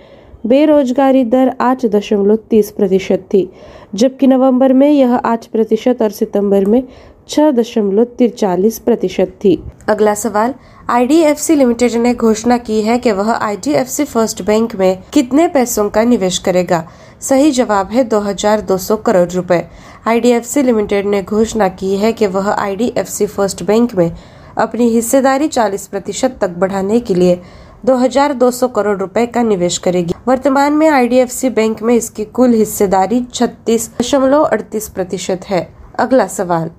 बेरोजगारी 0.47 1.25
दर 1.25 1.51
आठ 1.61 1.85
दशमलव 1.87 2.37
तीस 2.51 2.71
प्रतिशत 2.71 3.27
थी, 3.33 3.49
जबकि 3.95 4.27
नवंबर 4.27 4.73
में 4.73 4.91
यह 4.91 5.15
आठ 5.15 5.47
प्रतिशत 5.47 6.03
और 6.03 6.11
सितंबर 6.11 6.65
में 6.65 6.83
छह 7.29 7.51
दशमलव 7.51 8.05
तिरचालीस 8.19 8.79
प्रतिशत 8.79 9.37
थी। 9.45 9.63
अगला 9.89 10.15
सवाल 10.15 10.55
आईडीएफसी 10.91 11.55
लिमिटेड 11.55 11.93
ने 11.93 12.15
घोषणा 12.15 12.57
की 12.59 12.81
है 12.83 12.99
कि 12.99 13.13
वह 13.13 13.31
आईडीएफसी 13.33 14.05
फ़र्स्ट 14.05 14.43
बैंक 14.43 14.77
में 14.77 15.03
कितने 15.13 15.47
पैसों 15.49 15.89
का 15.91 16.05
निवेश 16.05 16.39
करेगा? 16.39 16.85
सही 17.21 17.51
जवाब 17.51 17.91
है 17.91 18.05
2200 18.05 18.97
करोड़ 18.97 19.29
रुपए। 19.31 19.63
आईडीएफसी 20.07 20.63
लिमिटेड 20.63 21.07
ने 21.07 21.23
घोषणा 21.23 21.69
की 21.69 21.95
है 21.97 22.13
कि 22.13 22.27
वह 22.27 22.51
आईडीएफसी 22.51 23.27
फ़र्स्ट 23.27 23.63
बैंक 23.63 23.95
में 23.95 24.11
अपनी 24.59 24.89
हिस्सेदारी 24.89 25.49
40 25.49 25.87
प्रतिशत 25.87 26.39
तक 26.41 26.51
बढ़ाने 26.51 27.01
के 27.01 27.15
लिए 27.15 27.41
2200 27.85 28.69
करोड़ 28.69 28.97
रुपए 28.99 29.27
का 29.27 29.43
निवेश 29.43 29.79
करेगी। 29.79 30.15
वर्तमान 30.29 30.73
में 30.73 30.89
आईडीएफसी 30.89 31.49
बैंक 31.51 31.83
में 31.83 31.95
इसकी 31.95 32.25
कुल 32.25 32.51
हिस्सेदारी 32.51 33.21
छत्तीस 33.35 33.91
दशमलव 34.01 34.43
अड़तीस 34.43 34.89
प्रतिशत 34.89 35.41
है। 35.45 35.75
अगला 35.99 36.27
सवाल, 36.27 36.71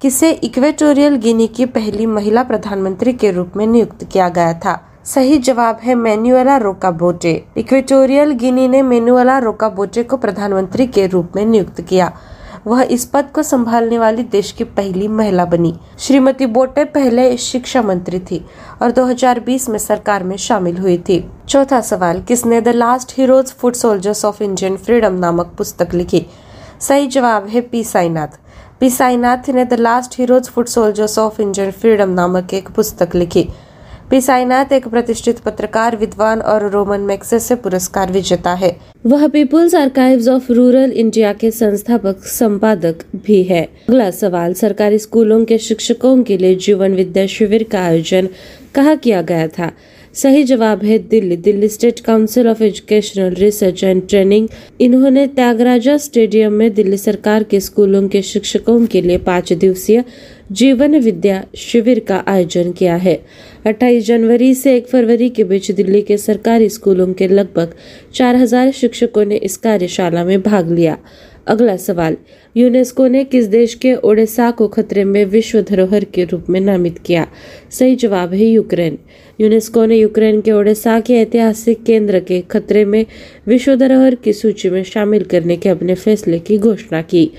किसे 0.00 0.30
इक्वेटोरियल 0.30 1.16
गिनी 1.16 1.46
की 1.46 1.64
पहली 1.66 2.06
महिला 2.06 2.42
प्रधानमंत्री 2.42 3.12
के 3.12 3.30
रूप 3.30 3.52
में 3.56 3.66
नियुक्त 3.66 4.04
किया 4.04 4.28
गया 4.28 4.52
था? 4.54 4.80
सही 5.04 5.38
जवाब 5.38 5.78
है 5.82 5.94
मैनुअला 5.94 6.56
रोकाबोटे। 6.56 7.44
इक्वेटोरियल 7.56 8.32
गिनी 8.32 8.68
ने 8.68 8.82
मैनुअला 8.82 9.38
रोकाबोटे 9.38 10.02
को 10.02 10.16
प्रधानमंत्री 10.16 10.86
के 10.86 11.06
रूप 11.06 11.32
में 11.36 11.44
नियुक्त 11.46 11.80
किया। 11.80 12.12
वह 12.66 12.82
इस 12.82 13.04
पद 13.04 13.24
को 13.34 13.42
संभालने 13.42 13.98
वाली 13.98 14.22
देश 14.22 14.52
की 14.52 14.64
पहली 14.64 15.08
महिला 15.08 15.44
बनी। 15.44 15.78
श्रीमती 15.98 16.46
बोटे 16.46 16.84
पहले 16.84 17.36
शिक्षा 17.36 17.82
मंत्री 17.82 18.18
थी 18.18 18.46
और 18.82 18.90
2020 18.90 19.68
में 19.68 19.78
सरकार 19.78 20.24
में 20.24 20.36
शामिल 20.36 20.78
हुई 20.78 20.98
थी। 20.98 21.30
चौथा 21.48 21.80
सवाल, 21.80 22.22
किसने 22.22 22.60
the 22.60 22.68
last 22.68 23.14
heroes 23.18 23.46
foot 23.46 23.74
soldiers 23.74 24.24
of 24.24 24.42
Indian 24.42 24.76
freedom 24.76 25.12
नामक 25.12 25.54
पुस्तक 25.58 25.88
लिखी? 25.94 26.26
सही 26.80 27.06
जवाब 27.06 27.46
है 27.46 27.60
पी 27.60 27.84
साईनाथ। 27.84 28.28
पी 28.80 28.90
साईनाथ 28.90 29.50
ने 29.50 29.64
the 29.64 29.74
last 29.74 30.18
heroes 30.18 30.48
foot 30.48 30.68
soldiers 30.68 31.18
of 31.18 31.42
Indian 31.42 31.70
freedom 31.70 32.08
नामक 32.08 32.54
एक 32.54 32.68
पुस्तक 32.68 33.08
लिखी। 33.14 33.48
पी 34.12 34.20
साईनाथ 34.20 34.72
एक 34.72 34.88
प्रतिष्ठित 34.88 35.34
पत्रकार, 35.34 35.96
विद्वान 35.96 36.40
और 36.40 36.70
रोमन 36.70 37.00
मैक्सेसे 37.00 37.54
पुरस्कार 37.54 38.10
विजेता 38.12 38.52
है। 38.54 38.70
वह 39.06 39.26
people's 39.28 39.74
archives 39.74 40.28
of 40.28 40.52
rural 40.52 40.90
India 40.90 41.32
के 41.32 41.50
संस्थापक, 41.50 42.16
संपादक 42.24 43.04
भी 43.16 43.42
है। 43.42 43.62
अगला 43.62 44.10
सवाल, 44.10 44.52
सरकारी 44.52 44.98
स्कूलों 44.98 45.44
के 45.44 45.58
शिक्षकों 45.58 46.22
के 46.22 46.36
लिए 46.36 46.54
जीवन 46.54 46.94
विद्या 46.94 47.26
शिविर 47.26 47.62
का 47.62 47.80
आयोजन 47.80 48.28
कहा 48.74 48.94
किया 48.94 49.22
गया 49.22 49.46
था? 49.48 49.70
सही 50.14 50.42
जवाब 50.44 50.82
है 50.84 50.98
Delhi. 50.98 51.36
Delhi 51.36 51.68
state 51.68 52.00
council 52.00 52.48
of 52.48 52.62
educational 52.62 53.34
research 53.34 53.84
and 53.84 54.02
training. 54.08 54.48
इन्होंने 54.80 55.26
त्यागराजा 55.26 55.96
स्टेडियम 55.96 56.52
में 56.52 56.72
दिल्ली 56.74 56.96
सरकार 56.96 57.42
के 57.42 57.60
स्कूलों 57.60 58.08
के 58.08 58.22
शिक्षकों 58.22 58.86
के 58.86 59.02
लिए 59.02 59.18
पाँच 59.18 59.52
दिवसीय 59.52 60.04
जीवन 60.52 60.98
विद्या 60.98 61.42
शिविर 61.56 62.00
का 62.00 62.22
आयोजन 62.28 62.72
किया 62.72 62.96
है। 62.96 63.18
28 63.66 64.06
जनवरी 64.06 64.54
से 64.54 64.76
1 64.76 64.86
फरवरी 64.86 65.28
के 65.28 65.44
बीच 65.44 65.70
दिल्ली 65.70 66.02
के 66.02 66.16
सरकारी 66.18 66.68
स्कूलों 66.68 67.12
के 67.12 67.28
लगभग 67.28 67.74
4000 68.14 68.72
शिक्षकों 68.72 69.24
ने 69.24 69.36
इस 69.36 69.56
कार्यशाला 69.56 70.24
में 70.24 70.40
भाग 70.42 70.72
लिया। 70.72 70.98
अगला 71.46 71.76
सवाल, 71.76 72.16
यूनेस्को 72.56 73.06
ने 73.06 73.24
किस 73.24 73.46
देश 73.46 73.74
के 73.74 73.94
ओडिशा 73.94 74.50
को 74.50 74.68
खतरे 74.68 75.04
में 75.04 75.24
विश्व 75.24 75.60
धरोहर 75.60 76.04
के 76.04 76.24
रूप 76.24 76.50
में 76.50 76.60
नामित 76.60 76.98
किया? 76.98 77.26
सही 77.70 77.96
जवाब 77.96 78.32
है 78.32 78.44
यूक्रेन। 78.44 78.98
यूनेस्को 79.40 79.84
ने 79.84 79.96
यूक्रेन 79.96 80.40
के 80.40 80.52
ओडिशा 80.52 81.00
के 81.00 81.14
ऐतिहासिक 81.14 81.84
केंद्र 81.84 82.20
के 82.20 82.40
खतरे 82.40 82.84
में 82.84 83.06
विश्व 83.46 83.76
धरोहर 83.76 84.14
की 84.14 84.32
सूची 84.32 84.70
में 84.70 84.82
शामिल 84.82 85.22
करने 85.22 85.56
के 85.56 85.68
अपने 85.68 85.94
फैसले 85.94 86.38
की 86.38 86.58
घोषणा 86.58 87.02
की। 87.02 87.30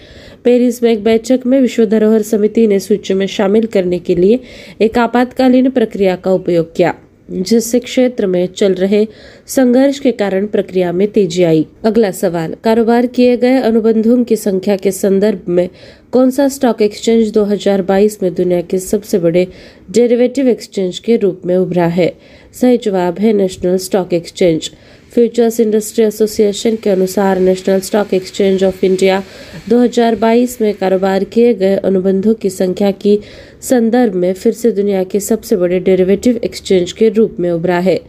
पेरिस 0.44 0.84
में 0.84 0.92
एक 0.92 1.04
बैठक 1.04 1.39
में 1.46 1.62
विश्व 1.62 1.86
धरोहर 1.86 2.22
समिति 2.22 2.68
ने 2.68 2.80
सूची 2.80 3.13
में 3.13 3.28
शामिल 3.28 3.66
करने 3.66 4.00
के 4.00 4.16
लिए 4.16 4.39
एक 4.82 4.98
आपातकालीन 4.98 5.70
प्रक्रिया 5.70 6.16
का 6.16 6.32
उपयोग 6.32 6.76
किया। 6.76 6.94
जिससे 7.32 7.80
क्षेत्र 7.80 8.28
में 8.28 8.48
चल 8.48 8.74
रहे 8.74 9.08
संघर्ष 9.48 10.00
के 10.00 10.12
कारण 10.12 10.46
प्रक्रिया 10.48 10.92
में 10.92 11.08
तेज़ी 11.08 11.44
आई। 11.44 11.66
अगला 11.86 12.12
सवाल, 12.12 12.56
कारोबार 12.64 13.06
किए 13.06 13.38
गए 13.38 13.60
अनुबंधों 13.60 14.24
की 14.24 14.36
संख्या 14.36 14.76
के 14.76 14.92
संदर्भ 14.92 15.40
में 15.48 15.70
कौन 16.12 16.30
सा 16.30 16.48
स्टॉक 16.48 16.82
एक्सचेंज 16.82 17.32
2022 17.32 18.18
में 18.24 18.34
दुनिया 18.34 18.62
के 18.62 18.80
सबसे 18.80 19.20
बड़े 19.20 19.48
डेरिवेटिव 19.92 20.48
एक्सचेंज 20.48 21.00
के 21.00 21.18
रूप 21.18 21.42
में 21.46 21.58
उभरा 21.58 21.88
है? 21.88 22.14
सही 22.54 22.78
जवाब 22.78 23.20
है 23.20 23.34
national 23.34 23.78
stock 23.78 24.14
exchange. 24.14 24.72
Futures 25.13 25.60
industry 25.60 26.04
association 26.06 26.76
के 26.76 26.89
अनुसार 26.89 27.39
national 27.39 27.80
stock 27.80 28.13
exchange 28.13 28.63
of 28.63 28.86
India 28.86 29.21
2022 29.69 30.62
में 30.62 30.73
कारोबार 30.73 31.23
किए 31.23 31.54
गए 31.54 31.76
अनुबंधों 31.76 32.34
की 32.34 32.49
संख्या 32.49 32.91
की 32.91 33.19
संदर्भ 33.62 34.13
में 34.13 34.34
फिर 34.34 34.54
से 34.54 34.71
दुनिया 34.71 35.04
के 35.04 35.19
सबसे 35.19 35.56
बड़े 35.56 35.80
डेरिवेटिव 35.80 36.39
एक्सचेंज 36.43 36.91
के 36.91 37.10
रूप 37.10 37.36
में 37.39 37.52
उभरा 37.52 37.80
है। 37.80 37.99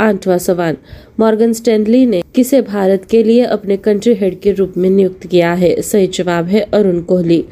आठवां 0.00 0.38
सवाल 0.38 0.76
मॉर्गन 1.20 1.52
स्टैंडली 1.52 2.06
ने 2.06 2.22
किसे 2.34 2.60
भारत 2.62 3.06
के 3.10 3.22
लिए 3.22 3.44
अपने 3.44 3.76
कंट्री 3.76 4.14
हेड 4.14 4.40
के 4.40 4.52
रूप 4.52 4.74
में 4.76 4.90
नियुक्त 4.90 5.26
किया 5.26 5.52
है? 5.54 5.82
सही 5.82 6.06
जवाब 6.06 6.46
है 6.46 6.60
अरुण 6.74 7.00
कोहली। 7.00 7.44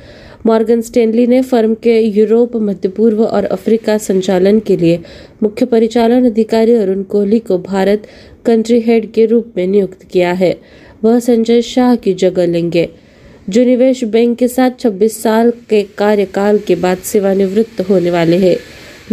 मॉर्गन 0.47 0.81
स्टेनली 0.81 1.27
ने 1.27 1.43
फर्म 1.43 1.75
के 1.75 2.01
यूरोप, 2.01 2.57
मध्य 2.57 2.89
पूर्व 2.89 3.25
और 3.25 3.45
अफ्रीका 3.45 3.99
संचालन 3.99 4.61
के 4.61 4.77
लिए 4.77 4.99
मुख्य 5.43 5.67
परिचालन 5.67 6.27
अधिकारी 6.27 6.73
अरुण 6.73 7.03
कोहली 7.03 7.39
को 7.39 7.59
भारत 7.59 8.03
कंट्री 8.47 8.81
हेड 8.81 9.13
के 9.13 9.27
रूप 9.27 9.53
में 9.57 9.67
नियुक्त 9.67 10.03
किया 10.03 10.33
है। 10.33 10.61
वह 11.05 11.19
संजय 11.19 11.63
शाह 11.63 11.97
की 11.97 12.15
जगह 12.15 12.47
लेंगे। 12.47 12.89
जो 13.51 13.65
निवेश 13.65 14.05
बैंक 14.05 14.39
के 14.39 14.49
साथ 14.49 14.71
26 14.81 15.23
साल 15.23 15.51
के 15.51 15.83
कार्यकाल 15.83 16.59
के 16.59 16.75
बाद 16.75 16.99
सेवानिवृत्त 16.99 17.81
होने 17.81 18.11
वाले 18.11 18.37
हैं। 18.37 18.57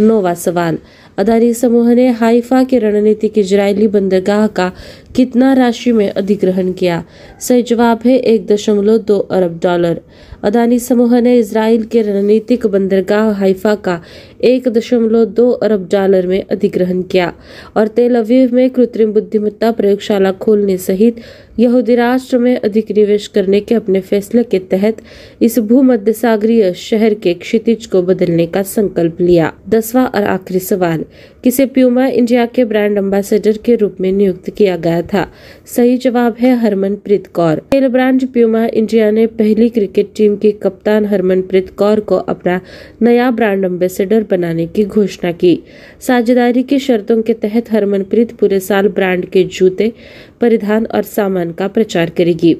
नौवा 0.00 0.34
सवाल 0.34 0.78
अदानी 1.18 1.54
समूह 1.54 1.94
ने 1.94 2.08
हाइफा 2.08 2.64
के 2.64 2.78
रणनीतिक 2.78 3.38
इजरायली 3.38 3.86
बंदरगाह 3.86 4.46
का 4.46 4.72
कितना 5.16 5.52
राशि 5.52 5.92
में 5.92 6.10
अधिग्रहण 6.10 6.72
किया? 6.72 7.04
सही 7.40 7.62
जवाब 7.62 8.00
है 8.06 8.18
एक 8.18 8.46
दशमलव 8.46 8.98
दो 8.98 9.18
अरब 9.18 9.60
डॉलर। 9.62 10.00
अदानी 10.46 10.78
समूह 10.78 11.20
ने 11.20 11.38
इसराइल 11.38 11.84
के 11.84 12.02
रणनीतिक 12.02 12.66
बंदरगाह 12.66 13.30
हाइफा 13.30 13.74
का 13.74 14.00
एक 14.44 14.68
दशमलव 14.68 15.24
दो 15.24 15.50
अरब 15.50 15.88
डॉलर 15.92 16.26
में 16.26 16.44
अधिग्रहण 16.50 17.02
किया 17.02 17.32
और 17.76 17.88
तेल 17.88 18.16
अवीव 18.16 18.54
में 18.54 18.70
कृत्रिम 18.70 19.12
बुद्धिमत्ता 19.12 19.70
प्रयोगशाला 19.70 20.32
खोलने 20.32 20.76
सहित 20.76 21.16
यहूदी 21.58 21.94
राष्ट्र 21.94 22.38
में 22.38 22.60
अधिक 22.60 22.90
निवेश 22.90 23.26
करने 23.26 23.60
के 23.60 23.74
अपने 23.74 24.00
फैसले 24.00 24.42
के 24.42 24.58
तहत 24.58 24.96
इस 25.42 25.58
भूमध्य 25.58 26.12
सागरीय 26.12 26.72
शहर 26.74 27.14
के 27.14 27.34
क्षितिज 27.34 27.86
को 27.86 28.02
बदलने 28.02 28.46
का 28.46 28.62
संकल्प 28.62 29.20
लिया। 29.20 29.52
दसवां 29.68 30.06
और 30.06 30.22
आखिरी 30.22 30.60
सवाल, 30.60 31.04
किसे 31.44 31.66
प्यूमा 31.66 32.06
इंडिया 32.06 32.46
के 32.46 32.64
ब्रांड 32.64 32.98
एम्बेसडर 32.98 33.56
के 33.56 33.74
रूप 33.74 33.96
में 34.00 34.12
नियुक्त 34.12 34.50
किया 34.50 34.76
गया 34.76 35.02
था? 35.02 35.26
सही 35.66 35.96
जवाब 35.96 36.36
है 36.40 36.54
हरमनप्रीत 36.56 37.26
कौर। 37.26 37.56
खेल 37.56 37.88
ब्रांड 37.88 38.26
प्यूमा 38.28 38.66
इंडिया 38.66 39.10
ने 39.10 39.26
पहली 39.26 39.68
क्रिकेट 39.68 40.10
टीम 40.16 40.35
की 40.36 40.50
कप्तान 40.50 41.04
हरमनप्रीत 41.04 41.62
कौर 41.78 42.00
को 42.00 42.16
अपना 42.28 42.58
नया 43.00 43.30
ब्रांड 43.30 43.64
एम्बेसडर 43.64 44.22
बनाने 44.30 44.66
की 44.66 44.84
घोषणा 44.84 45.32
की। 45.32 45.56
साझेदारी 46.00 46.62
की 46.62 46.78
शर्तों 46.78 47.20
के 47.20 47.32
तहत 47.42 47.70
हरमनप्रीत 47.70 48.26
पूरे 48.40 48.60
साल 48.60 48.88
ब्रांड 48.88 49.24
के 49.26 49.44
जूते, 49.44 49.90
परिधान 50.40 50.86
और 50.94 51.02
सामान 51.02 51.52
का 51.52 51.66
प्रचार 51.66 52.10
करेगी। 52.18 52.54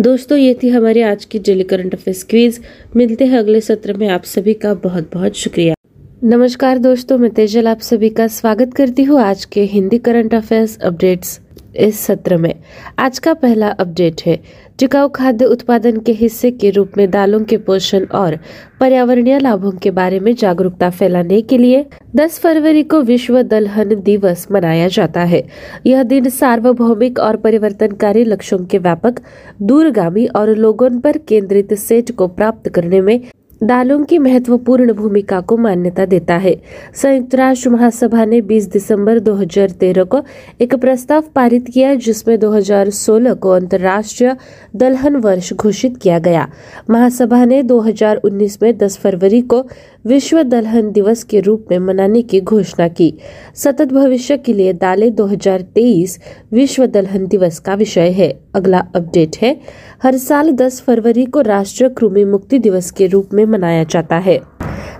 दोस्तों, 0.00 0.38
ये 0.38 0.54
थी 0.62 0.68
हमारी 0.68 1.02
आज 1.02 1.24
की 1.24 1.38
डेली 1.38 1.62
करंट 1.62 1.94
अफेयर 1.94 2.24
क्वीज 2.30 2.58
मिलते 2.96 3.24
हैं 3.24 3.38
अगले 3.38 3.60
सत्र 3.60 3.92
में। 3.92 4.08
आप 4.08 4.24
सभी 4.26 4.52
का 4.52 4.74
बहुत 4.74 5.02
बहुत 5.14 5.36
शुक्रिया। 5.36 5.74
नमस्कार 6.22 6.78
दोस्तों, 6.78 7.18
मैं 7.18 7.30
तेजल। 7.36 7.66
आप 7.66 7.80
सभी 7.82 8.08
का 8.08 8.26
स्वागत 8.28 8.74
करती 8.76 9.02
हूँ 9.02 9.20
आज 9.20 9.44
के 9.44 9.62
हिंदी 9.62 9.98
करंट 9.98 10.34
अफेयर्स 10.34 10.78
अपडेट्स 10.78 11.38
इस 11.76 12.00
सत्र 12.00 12.36
में। 12.36 12.54
आज 12.98 13.18
का 13.18 13.34
पहला 13.34 13.68
अपडेट 13.68 14.20
है। 14.26 14.40
टिकाऊ 14.78 15.08
खाद्य 15.08 15.44
उत्पादन 15.44 15.98
के 15.98 16.12
हिस्से 16.12 16.50
के 16.50 16.70
रूप 16.70 16.92
में 16.96 17.10
दालों 17.10 17.40
के 17.44 17.56
पोषण 17.56 18.04
और 18.04 18.38
पर्यावरणीय 18.80 19.38
लाभों 19.38 19.70
के 19.72 19.90
बारे 19.90 20.20
में 20.20 20.34
जागरूकता 20.34 20.90
फैलाने 20.90 21.40
के 21.40 21.58
लिए 21.58 21.84
10 22.16 22.38
फरवरी 22.38 22.82
को 22.82 23.00
विश्व 23.00 23.42
दलहन 23.42 24.00
दिवस 24.02 24.46
मनाया 24.52 24.88
जाता 24.88 25.24
है। 25.24 25.42
यह 25.86 26.02
दिन 26.02 26.28
सार्वभौमिक 26.28 27.18
और 27.18 27.36
परिवर्तनकारी 27.36 28.24
लक्ष्यों 28.24 28.64
के 28.64 28.78
व्यापक, 28.78 29.20
दूरगामी 29.62 30.26
और 30.26 30.48
लोगों 30.48 31.00
पर 31.00 31.18
केंद्रित 31.18 31.74
सेट 31.74 32.10
को 32.10 32.26
प्राप्त 32.26 32.68
करने 32.68 33.00
में 33.00 33.20
दालों 33.62 34.02
की 34.08 34.18
महत्वपूर्ण 34.18 34.92
भूमिका 34.92 35.40
को 35.40 35.56
मान्यता 35.56 36.04
देता 36.04 36.36
है। 36.36 36.52
संयुक्त 36.94 37.34
राष्ट्र 37.34 37.70
महासभा 37.70 38.24
ने 38.24 38.40
20 38.40 38.68
दिसंबर 38.72 39.18
2013 39.18 40.02
को 40.02 40.18
एक 40.60 40.74
प्रस्ताव 40.74 41.20
पारित 41.34 41.60
किया, 41.74 41.94
जिसमें 41.94 42.38
2016 42.38 43.32
को 43.32 43.50
अंतर्राष्ट्रीय 43.50 44.32
दलहन 44.74 45.16
वर्ष 45.16 45.52
घोषित 45.52 45.90
किया 46.02 46.18
गया। 46.18 46.44
महासभा 46.88 47.44
ने 47.44 47.62
2019 47.62 48.58
में 48.62 48.72
10 48.76 48.98
फरवरी 48.98 49.40
को 49.40 49.62
विश्व 50.04 50.42
दलहन 50.42 50.90
दिवस 50.90 51.24
के 51.24 51.40
रूप 51.40 51.66
में 51.70 51.78
मनाने 51.78 52.20
की 52.22 52.40
घोषणा 52.40 52.88
की। 52.88 53.10
सतत 53.56 53.92
भविष्य 53.92 54.36
के 54.36 54.56
लिए 54.56 54.72
दालें 54.72 55.14
2023 55.14 56.18
विश्व 56.52 56.84
दलहन 56.84 57.24
दिवस 57.24 57.60
का 57.60 57.74
विषय 57.74 58.08
है। 58.08 58.30
अगला 58.54 58.80
अपडेट 58.94 59.28
है। 59.42 59.54
हर 60.02 60.16
साल 60.16 60.50
10 60.50 60.80
फरवरी 60.82 61.24
को 61.24 61.40
राष्ट्रीय 61.40 61.90
कृमि 61.90 62.24
मुक्ति 62.24 62.58
दिवस 62.58 62.90
के 62.90 63.06
रूप 63.06 63.28
में 63.34 63.44
मनाया 63.44 63.84
जाता 63.84 64.16
है। 64.16 64.40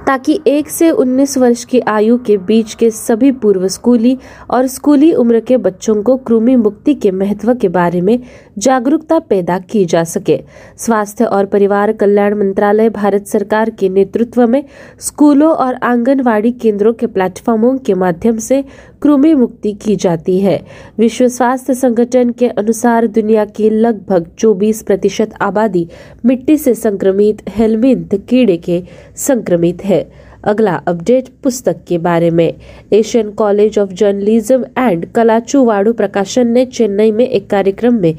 ताकि 0.06 0.40
एक 0.46 0.68
से 0.68 0.90
19 0.90 1.38
वर्ष 1.38 1.64
की 1.64 1.80
आयु 1.80 2.18
के 2.18 2.36
बीच 2.36 2.74
के 2.74 2.90
सभी 2.90 3.32
पूर्व 3.32 3.68
स्कूली 3.68 4.18
और 4.50 4.66
स्कूली 4.66 5.12
उम्र 5.12 5.40
के 5.40 5.56
बच्चों 5.56 6.02
को 6.02 6.16
कृमि 6.16 6.56
मुक्ति 6.56 6.94
के 6.94 7.10
महत्व 7.10 7.54
के 7.54 7.68
बारे 7.68 8.00
में 8.00 8.18
जागरूकता 8.58 9.18
पैदा 9.18 9.58
की 9.58 9.84
जा 9.84 10.04
सके। 10.04 10.40
स्वास्थ्य 10.78 11.24
और 11.24 11.46
परिवार 11.46 11.92
कल्याण 11.92 12.34
मंत्रालय 12.34 12.90
भारत 12.90 13.26
सरकार 13.26 13.70
के 13.70 13.88
नेतृत्व 13.88 14.46
में 14.46 14.64
स्कूलों 15.00 15.52
और 15.52 15.74
आंगनवाड़ी 15.74 16.52
केंद्रों 16.52 16.92
के 16.92 17.06
प्लेटफॉर्मों 17.06 17.76
के 17.78 17.94
माध्यम 17.94 18.38
से 18.38 18.64
कृमि 19.02 19.34
मुक्ति 19.34 19.72
की 19.72 19.96
जाती 19.96 20.40
है। 20.40 20.66
विश्व 20.98 21.28
स्वास्थ्य 21.28 21.74
संगठन 21.74 22.30
के 22.30 22.48
अनुसार 22.48 23.06
दुनिया 23.06 23.44
की 23.44 23.70
लगभग 23.70 24.26
24 24.38 24.82
प्रतिशत 24.82 25.34
आबादी 25.40 25.88
मिट्टी 26.24 26.56
से 26.56 26.74
संक्रमित 26.74 27.42
हेलमिंथ 27.48 28.14
कीड़े 28.28 28.56
के 28.56 28.82
संक्रमित 29.16 29.84
है। 29.84 30.31
अगला 30.44 30.78
अपडेट 30.86 31.24
पुस्तक 31.44 31.72
के 31.88 31.96
बारे 31.96 32.30
में। 32.30 32.50
Asian 32.92 33.30
college 33.30 33.78
of 33.78 33.92
journalism 33.98 34.62
and 34.76 35.04
Kalachuvadu 35.14 35.92
प्रकाशन 35.92 36.52
ने 36.52 36.64
चेन्नई 36.64 37.10
में 37.10 37.24
एक 37.24 37.50
कार्यक्रम 37.50 37.94
में 37.94 38.12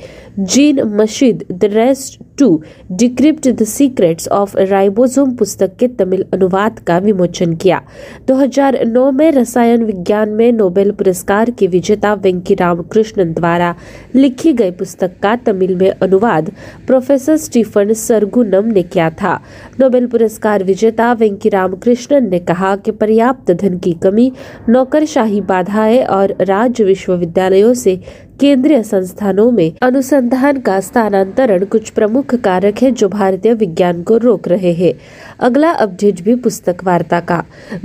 gene 0.49 0.79
machine 0.79 1.43
the 1.49 1.65
race 1.65 2.21
to 2.39 2.57
decrypt 2.89 3.49
the 3.49 3.63
secrets 3.63 4.27
of 4.27 4.57
ribosome 4.57 5.31
पुस्तक 5.31 5.67
के 5.79 5.88
तमिल 5.99 6.23
अनुवाद 6.33 6.71
का 6.88 6.99
विमोचन 6.99 7.53
किया। 7.53 7.79
2009 8.27 9.12
में 9.12 9.31
रसायन 9.33 9.83
विज्ञान 9.83 10.29
में 10.29 10.57
नोबेल 10.57 10.91
पुरस्कार 10.91 11.49
के 11.57 11.67
विजेता 11.67 12.13
वेंकी 12.13 12.55
रामकृष्णन 12.55 13.31
द्वारा 13.31 13.73
लिखी 14.15 14.51
गई 14.51 14.69
पुस्तक 14.69 15.23
का 15.23 15.36
तमिल 15.47 15.75
में 15.75 15.91
अनुवाद 16.01 16.49
प्रोफेसर 16.88 17.36
स्टीफन 17.36 17.93
सरगुनम 17.93 18.71
ने 18.71 18.81
किया 18.81 19.09
था। 19.09 19.38
नोबेल 19.79 20.05
पुरस्कार 20.05 20.63
विजेता 20.63 21.13
वेंकी 21.19 21.49
रामकृष्णन 22.13 22.30
ने 22.30 22.39
कहा 22.39 22.76
कि 22.76 22.91
पर्याप्त 22.91 23.52
धन 23.60 23.78
की 23.84 23.93
कमी, 24.04 24.30
नौकरशाही 24.67 25.39
बाधाएँ 25.39 26.04
और 26.10 26.30
राज्य 26.39 26.84
विश्वविद्यालयों 26.84 27.73
से 27.73 27.95
केंद्रीय 28.39 28.84
संस्थानों 28.84 29.54
में 29.54 29.69
अनुसंधान 29.82 30.60
का 30.60 30.82
स्थानांतरण 30.82 31.63
कुछ 31.63 31.91
प्रमुख 31.91 32.36
कारक 32.36 32.84
है 32.84 32.89
जो 32.97 33.08
भारतीय 33.08 33.54
विज्ञान 33.54 34.02
को 34.04 34.17
रोक 34.19 34.47
रहे 34.47 34.71
हैं। 34.71 34.91
अगला 35.39 35.71
अपडेट 35.71 36.21
भी 36.26 36.36
पुस्तक 36.36 36.84
वार्ता 36.84 37.19
का। 37.19 37.41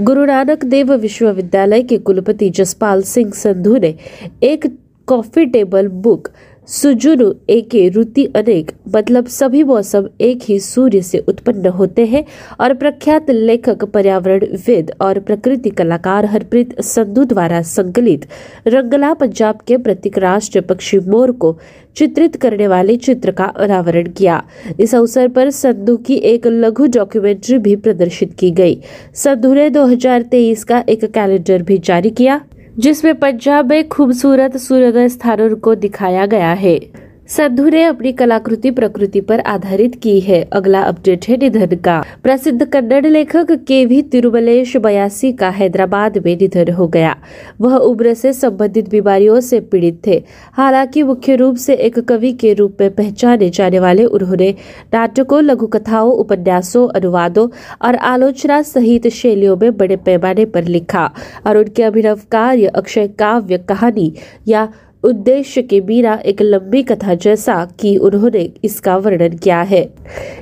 गुरु 0.07 0.27
नानक 0.27 0.65
देव 0.65 0.97
विश्वविद्यालय 0.97 1.83
के 1.83 1.97
कुलपति 1.97 2.51
जसपाल 2.55 3.01
सिंह 3.01 3.31
संधू 3.35 3.77
ने 3.77 3.99
एक 4.43 4.65
coffee 5.09 5.45
table 5.45 5.87
book 5.87 6.29
Srijunu 6.69 7.31
Ek 7.51 7.89
Ruti 7.89 8.25
Anek 8.37 8.71
मतलब 8.95 9.27
सभी 9.27 9.63
मौसम 9.65 10.09
एक 10.21 10.41
ही 10.43 10.59
सूर्य 10.61 11.01
से 11.03 11.19
उत्पन्न 11.19 11.69
होते 11.69 12.05
हैं, 12.07 12.25
और 12.61 12.75
प्रख्यात 12.75 13.31
लेखक, 13.31 13.85
पर्यावरण 13.85 14.45
विद 14.67 14.91
और 15.01 15.19
प्रकृति 15.21 15.71
कलाकार 15.71 16.27
हरप्रीत 16.27 16.81
संधु 16.81 17.25
द्वारा 17.25 17.63
संकलित 17.63 18.27
रंगला 18.67 19.13
पंजाब 19.15 19.61
के 19.67 19.77
प्रतीक 19.79 20.19
राष्ट्र 20.19 20.61
पक्षी 20.61 20.99
मोर 20.99 21.33
को 21.33 21.57
चित्रित 21.97 22.37
करने 22.37 22.67
वाले 22.69 22.97
चित्र 22.99 23.33
का 23.33 23.45
अनावरण 23.45 24.11
किया। 24.11 24.43
इस 24.81 24.95
अवसर 24.95 25.29
पर 25.29 25.51
संधु 25.51 25.97
की 25.97 26.17
एक 26.27 26.47
लघु 26.47 26.87
डॉक्यूमेंट्री 26.87 27.59
भी 27.59 27.77
प्रदर्शित 27.77 28.35
की 28.35 28.51
गई। 28.51 28.79
संधु 29.15 29.55
ने 29.55 29.69
2023 29.71 30.65
का 30.65 30.85
एक 30.89 31.05
कैलेंडर 31.05 31.63
भी 31.63 31.79
जारी 31.79 32.11
किया। 32.11 32.41
जिसमें 32.79 33.15
पंजाब 33.15 33.71
में 33.71 33.89
खूबसूरत 33.89 34.57
सूर्योदय 34.57 35.09
स्थानों 35.09 35.57
को 35.57 35.75
दिखाया 35.75 36.27
गया 36.27 36.53
है। 36.53 37.08
संधु 37.29 37.69
ने 37.69 37.83
अपनी 37.83 38.13
कलाकृति 38.13 38.71
प्रकृति 38.71 39.21
पर 39.21 39.41
आधारित 39.41 39.95
की 39.95 40.21
है। 40.21 40.49
अगला 40.53 40.81
अपडेट 40.83 41.29
है 41.29 41.37
निधन 41.37 41.77
का। 41.77 42.05
प्रसिद्ध 42.23 42.65
कन्नड़ 42.65 43.07
लेखक 43.07 43.51
के 43.51 43.85
वी 43.87 44.03
तिरुमलेश 44.03 44.77
बयासी 44.77 45.33
का 45.33 45.51
हैदराबाद 45.51 46.19
में 46.19 46.39
निधन 46.41 46.73
हो 46.73 46.89
गया। 46.89 47.17
वह 47.61 47.77
उम्र 47.77 48.15
से 48.15 48.33
संबंधित 48.33 48.89
बीमारियों 48.91 49.41
से 49.41 49.61
पीड़ित 49.61 50.07
थे। 50.07 50.25
हालाँकि 50.53 51.03
मुख्य 51.03 51.37
रूप 51.37 51.57
से 51.57 51.75
एक 51.75 51.99
कवि 51.99 52.33
के 52.33 52.53
रूप 52.53 52.77
में 52.81 52.95
पहचाने 52.95 53.51
जाने 53.51 53.79
वाले 53.79 54.05
उन्होंने 54.05 54.55
नाटकों 54.95 55.43
लघु 55.43 55.67
कथाओं 55.67 56.13
उपन्यासों, 56.13 56.89
अनुवादों 56.89 57.49
और 57.83 57.95
आलोचना 57.95 58.63
सहित 58.63 59.09
शैलियों 59.09 59.57
में 59.57 59.77
बड़े 59.77 59.97
पैमाने 59.97 60.45
पर 60.45 60.65
लिखा। 60.65 61.11
और 61.47 61.57
उनके 61.57 61.83
अभिनव 61.83 62.21
कार्य, 62.31 62.67
अक्षय 62.67 63.09
काव्य, 63.09 63.59
कहानी 63.59 64.13
या 64.49 64.69
उद्देश्य 65.05 65.63
के 65.63 65.81
बिना 65.81 66.15
एक 66.25 66.41
लंबी 66.43 66.83
कथा 66.83 67.15
जैसा 67.15 67.55
कि 67.81 67.97
उन्होंने 67.97 68.41
इसका 68.65 68.97
वर्णन 68.97 69.37
किया 69.37 69.61
है। 69.63 69.83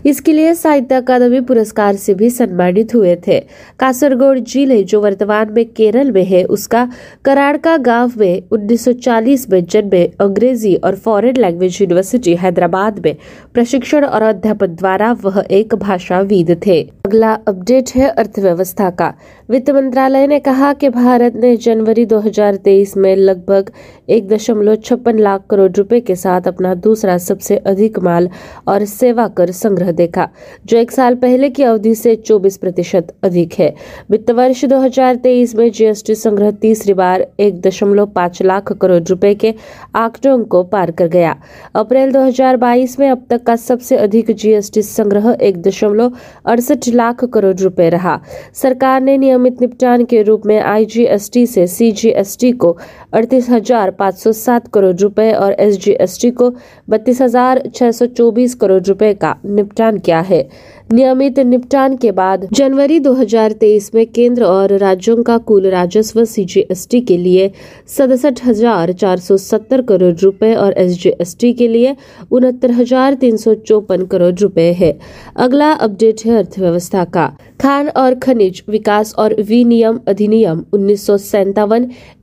इसके 0.07 0.33
लिए 0.33 0.55
साहित्य 0.55 0.95
अकादमी 0.95 1.41
पुरस्कार 1.41 1.97
से 1.97 2.15
भी 2.15 2.31
सम्मानित 2.31 2.95
हुए 2.95 3.15
थे। 3.27 3.39
कासरगोड 3.79 4.39
ज़िले, 4.39 4.83
जो 4.83 5.01
वर्तमान 5.01 5.53
में 5.53 5.65
केरल 5.67 6.11
में 6.11 6.25
है, 6.25 6.43
उसका 6.45 6.89
कराड़का 7.25 7.77
गाँव 7.77 8.13
में 8.17 8.43
1940 8.51 9.49
में 9.51 9.65
जन्मे 9.65 10.05
अंग्रेज़ी 10.21 10.75
और 10.75 10.97
फॉरेन 10.97 11.37
लैंग्वेज 11.37 11.79
यूनिवर्सिटी 11.81 12.35
हैदराबाद 12.35 13.05
में 13.05 13.17
प्रशिक्षण 13.55 14.05
और 14.05 14.23
अध्यापन 14.23 14.75
द्वारा 14.75 15.13
वह 15.13 15.43
एक 15.51 15.75
भाषाविद 15.75 16.57
थे। 16.67 16.81
अगला 17.07 17.33
अपडेट 17.49 17.91
है 17.97 18.09
अर्थव्यवस्था 18.09 18.91
का। 18.91 19.13
वित्त 19.51 19.71
मंत्रालय 19.71 20.27
ने 20.27 20.39
कहा 20.39 20.73
कि 20.73 20.89
भारत 20.89 21.37
ने 21.37 21.57
जनवरी 21.57 22.05
2023 22.07 22.97
में 22.97 23.15
लगभग 23.17 23.71
एक 24.09 24.27
दशमलव 24.47 24.75
छप्पन 24.77 25.19
लाख 25.19 25.45
करोड़ 25.51 25.71
रुपए 25.73 25.99
के 26.01 26.15
साथ 26.17 26.47
अपना 26.49 26.75
दूसरा 26.77 27.17
सबसे 27.19 27.57
अधिक 27.67 27.99
माल 27.99 28.29
और 28.69 28.85
सेवा 28.87 29.27
कर 29.29 29.51
संग्रह 29.53 29.91
देखा, 29.93 30.29
जो 30.67 30.77
एक 30.79 30.91
साल 30.93 31.15
पहले 31.17 31.49
की 31.51 31.63
अवधि 31.63 31.95
से 31.95 32.15
24 32.19 32.57
प्रतिशत 32.57 33.15
अधिक 33.25 33.53
है। 33.59 33.73
वित्त 34.11 34.31
वर्ष 34.31 34.65
2023 34.65 35.55
में 35.57 35.71
जीएसटी 35.71 36.15
संग्रह 36.15 36.51
तीसरी 36.61 36.95
बार 36.95 37.27
एक 37.41 37.61
दशमलव 37.61 38.07
पाँच 38.09 38.43
लाख 38.43 38.73
करोड़ 38.75 39.03
रुपए 39.03 39.35
के 39.35 39.55
आंकड़ों 39.97 40.39
को 40.45 40.63
पार 40.67 40.91
कर 40.93 41.09
गया। 41.09 41.35
अप्रैल 41.75 42.13
2022 42.13 42.99
में 43.01 43.09
अब 43.11 43.27
तक 43.31 43.43
का 43.45 43.57
सबसे 43.57 43.97
अधिक 43.97 44.31
जीएसटी 44.33 44.83
संग्रह 44.83 45.37
एक 45.41 45.61
दशमलव 45.63 46.13
अड़सठ 46.47 46.89
लाख 46.91 47.25
करोड़ 47.27 47.55
रुपए 47.57 47.89
रहा। 47.91 48.21
सरकार 48.55 49.01
ने 49.01 49.19
नियमित 49.19 49.61
निपटान 49.61 50.05
के 50.05 50.23
रूप 50.23 50.47
में 50.47 50.59
आईजीएसटी 50.59 51.47
से 51.49 51.67
सीजीएसटी 51.69 52.53
को 52.55 52.77
अड़तीस 53.13 53.51
हज़ार 53.51 53.91
पाँच 53.91 54.15
सौ 54.17 54.33
सात 54.37 54.69
करोड़ 54.69 54.95
रुपए 54.97 55.31
और 55.35 55.53
एसजीएसटी 55.53 56.31
को 56.33 56.51
बत्तीस 56.89 57.21
हज़ार 57.23 57.63
छह 57.75 57.91
सौ 57.91 58.07
चौबीस 58.09 58.55
करोड़ 58.55 58.83
रुपए 58.83 59.13
का 59.15 59.35
निपटान 59.47 59.99
किया 59.99 60.21
है। 60.23 60.49
नियमित 60.91 61.39
निपटान 61.41 61.97
के 61.97 62.11
बाद 62.13 62.47
जनवरी 62.55 62.99
2023 63.01 63.89
में 63.95 64.05
केंद्र 64.07 64.45
और 64.45 64.73
राज्यों 64.79 65.23
का 65.23 65.37
कुल 65.39 65.67
राजस्व 65.67 66.25
सीजीएसटी 66.25 67.01
के 67.01 67.17
लिए 67.17 67.51
सड़सठ 67.97 68.45
हज़ार 68.45 68.93
चार 68.93 69.19
सौ 69.19 69.37
सत्तर 69.37 69.83
करोड़ 69.83 70.13
रुपए 70.15 70.53
और 70.55 70.73
एसजीएसटी 70.79 71.53
के 71.53 71.69
लिए 71.69 71.97
उनहत्तर 72.31 72.71
हज़ार 72.73 73.15
तीन 73.15 73.37
सौ 73.37 73.55
चौपन 73.57 74.05
करोड़ 74.07 74.35
रुपए 74.35 74.71
है। 74.73 74.93
अगला 75.37 75.73
अपडेट 75.73 76.25
है 76.27 76.37
अर्थव्यवस्था 76.37 77.05
का। 77.07 77.27
खान 77.61 77.89
और 77.89 78.15
खनिज 78.15 78.63
विकास 78.69 79.15
और 79.19 79.35
विनियम 79.41 79.99
अधिनियम 80.09 80.63
उन्नीस 80.73 81.07
सौ 81.07 81.17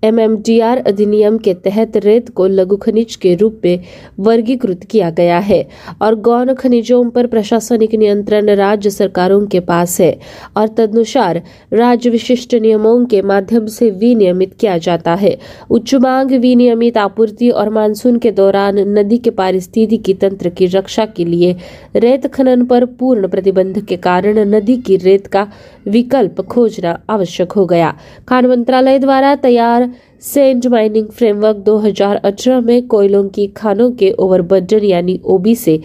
अधिनियम 0.04 1.38
के 1.38 1.54
तहत 1.66 1.98
रेत 1.98 2.30
को 2.30 2.48
लघु 2.48 2.76
खनिज 2.78 3.16
के 3.16 3.36
रूप 3.36 3.62
में 3.66 3.84
वर्गीकृत 4.20 4.84
किया 4.90 5.10
गया 5.10 5.40
है 5.42 5.62
और 6.02 6.16
गौण 6.22 6.54
खनिजों 6.54 7.04
पर 7.10 7.28
प्रशासनिक 7.28 7.96
नियंत्रण 7.96 8.53
राज्य 8.54 8.90
सरकारों 8.90 9.46
के 9.48 9.60
पास 9.60 10.00
है 10.02 10.18
और 10.58 10.68
तदनुसार 10.68 11.42
राज्य 11.74 12.10
विशिष्ट 12.10 12.56
नियमों 12.56 13.06
के 13.06 13.22
माध्यम 13.22 13.66
से 13.68 13.90
विनियमित 13.90 14.54
किया 14.60 14.78
जाता 14.78 15.14
है। 15.14 15.38
उच्च 15.70 15.96
मांग, 15.96 16.32
विनियमित 16.32 16.98
आपूर्ति 16.98 17.50
और 17.50 17.70
मानसून 17.70 18.18
के 18.18 18.32
दौरान 18.32 18.80
नदी 18.98 19.18
के 19.18 19.30
पारिस्थितिकी 19.30 20.14
तंत्र 20.14 20.50
की 20.50 20.66
रक्षा 20.66 21.06
के 21.06 21.26
लिए 21.26 21.56
रेत 21.96 22.28
खनन 22.28 22.66
पर 22.66 22.86
पूर्ण 22.86 23.28
प्रतिबंध 23.28 23.80
के 23.80 23.98
कारण 23.98 24.40
नदी 24.56 24.78
की 24.78 24.96
रेत 24.96 25.28
का 25.28 25.48
विकल्प 25.88 26.42
खोजना 26.42 27.00
आवश्यक 27.10 27.52
हो 27.52 27.66
गया। 27.66 27.94
खान 28.30 28.46
मंत्रालय 28.46 29.00
द्वारा 29.00 29.36
तैयार 29.36 29.90
सेंट 30.24 30.66
माइनिंग 30.68 31.08
फ्रेमवर्क 31.10 31.58
2018 31.66 32.62
में 32.66 32.88
कोयलों 32.88 33.24
की 33.30 33.48
खानों 33.58 33.90
के 34.02 34.12
ओवरबर्डन 34.26 34.84
यानी 34.86 35.20
ओबी 35.34 35.56
से 35.56 35.78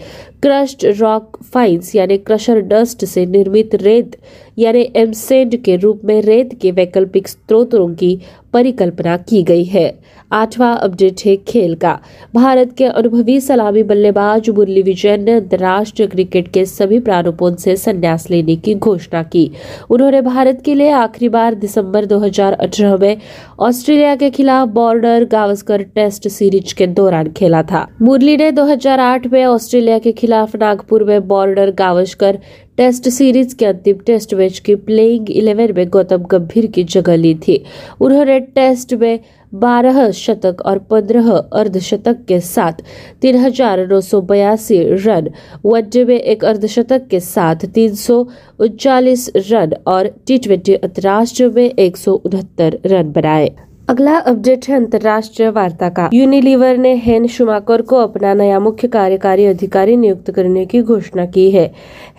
क्रश्ड 0.43 0.85
रॉक 0.99 1.37
फाइन्स 1.53 1.95
यानी 1.95 2.17
क्रशर 2.17 2.59
डस्ट 2.69 3.05
से 3.05 3.25
निर्मित 3.25 3.75
रेत 3.81 4.15
यानी 4.59 4.91
एमसेड 4.95 5.63
के 5.63 5.75
रूप 5.75 6.01
में 6.03 6.21
रेत 6.21 6.59
के 6.61 6.71
वैकल्पिक 6.71 7.27
स्रोतों 7.27 7.87
की 7.95 8.19
परिकल्पना 8.53 9.17
की 9.17 9.43
गई 9.43 9.63
है। 9.63 9.99
आठवां 10.31 10.77
अपडेट 10.77 11.15
है 11.25 11.35
खेल 11.35 11.75
का। 11.75 11.99
भारत 12.35 12.73
के 12.77 12.85
अनुभवी 12.85 13.39
सलामी 13.41 13.83
बल्लेबाज 13.83 14.49
मुरली 14.49 14.81
विजयन 14.81 15.23
ने 15.23 15.31
अंतर्राष्ट्रीय 15.31 16.07
क्रिकेट 16.07 16.47
के 16.47 16.65
सभी 16.65 16.99
प्रारूपों 16.99 17.55
से 17.55 17.75
संन्यास 17.75 18.29
लेने 18.29 18.55
की 18.55 18.75
घोषणा 18.75 19.23
की। 19.23 19.51
उन्होंने 19.89 20.21
भारत 20.21 20.61
के 20.65 20.75
लिए 20.75 20.89
आखिरी 20.89 21.29
बार 21.29 21.53
दिसंबर 21.53 22.05
2018 22.05 22.97
में 22.97 23.17
ऑस्ट्रेलिया 23.59 24.15
के 24.15 24.29
खिलाफ 24.29 24.67
बॉर्डर 24.67 25.25
गावस्कर 25.25 25.81
टेस्ट 25.81 26.27
सीरीज़ 26.27 26.75
के 26.75 26.87
दौरान 26.87 27.31
खेला 27.37 27.63
था। 27.63 27.87
मुरली 28.01 28.37
ने 28.37 28.51
2008 28.51 29.27
में 29.27 29.45
ऑस्ट्रेलिया 29.45 29.99
के 29.99 30.11
खिलाफ 30.11 30.55
नागपुर 30.55 31.03
में 31.03 31.27
बॉर्डर 31.27 31.71
गावस्कर 31.71 32.39
टेस्ट 32.79 33.07
सीरीज़ 33.09 33.55
के 33.55 33.65
अंतिम 33.65 33.97
टेस्ट 34.05 34.33
मैच 34.33 34.59
की 34.65 34.75
प्लेइंग 34.87 35.29
इलेवन 35.31 35.73
में 35.75 35.89
गौतम 35.91 36.23
गंभीर 36.31 36.65
की 36.67 36.83
जगह 36.85 37.15
ली 37.15 37.33
थी। 37.37 37.57
उन्होंने 38.01 38.39
टेस्ट 38.39 38.93
में 38.93 39.19
बारह 39.55 40.11
शतक 40.11 40.61
और 40.65 40.79
पंद्रह 40.91 41.29
अर्धशतक 41.31 42.23
के 42.27 42.39
साथ 42.41 42.81
तीन 43.21 43.35
हज़ार 43.37 43.85
नौ 43.87 44.01
सौ 44.01 44.21
बयासी 44.23 44.81
रन, 45.05 45.29
वनडे 45.65 46.05
में 46.05 46.19
एक 46.19 46.45
अर्धशतक 46.45 47.07
के 47.07 47.19
साथ 47.19 47.65
तीन 47.73 47.95
सौ 47.97 48.25
उनचालीस 48.59 49.31
रन 49.49 49.73
और 49.87 50.13
टी 50.27 50.37
ट्वेंटी 50.37 50.75
अंतर्राष्ट्रीय 50.75 51.49
में 51.49 51.69
एक 51.69 51.97
सौ 51.97 52.13
उनहत्तर 52.15 52.79
रन 52.85 53.11
बनाए। 53.11 53.55
अगला 53.89 54.17
अपडेट 54.17 54.59
है 54.67 54.75
अंतर्राष्ट्रीय 54.75 55.49
वार्ता 55.49 55.89
का। 55.89 56.09
यूनिलीवर 56.11 56.75
ने 56.75 56.93
हेन 56.93 57.25
शुमाकर 57.29 57.81
को 57.81 57.95
अपना 57.95 58.33
नया 58.33 58.59
मुख्य 58.59 58.87
कार्यकारी 58.87 59.45
अधिकारी 59.45 59.95
नियुक्त 59.95 60.31
करने 60.35 60.65
की 60.65 60.81
घोषणा 60.81 61.25
की 61.25 61.49
है। 61.49 61.67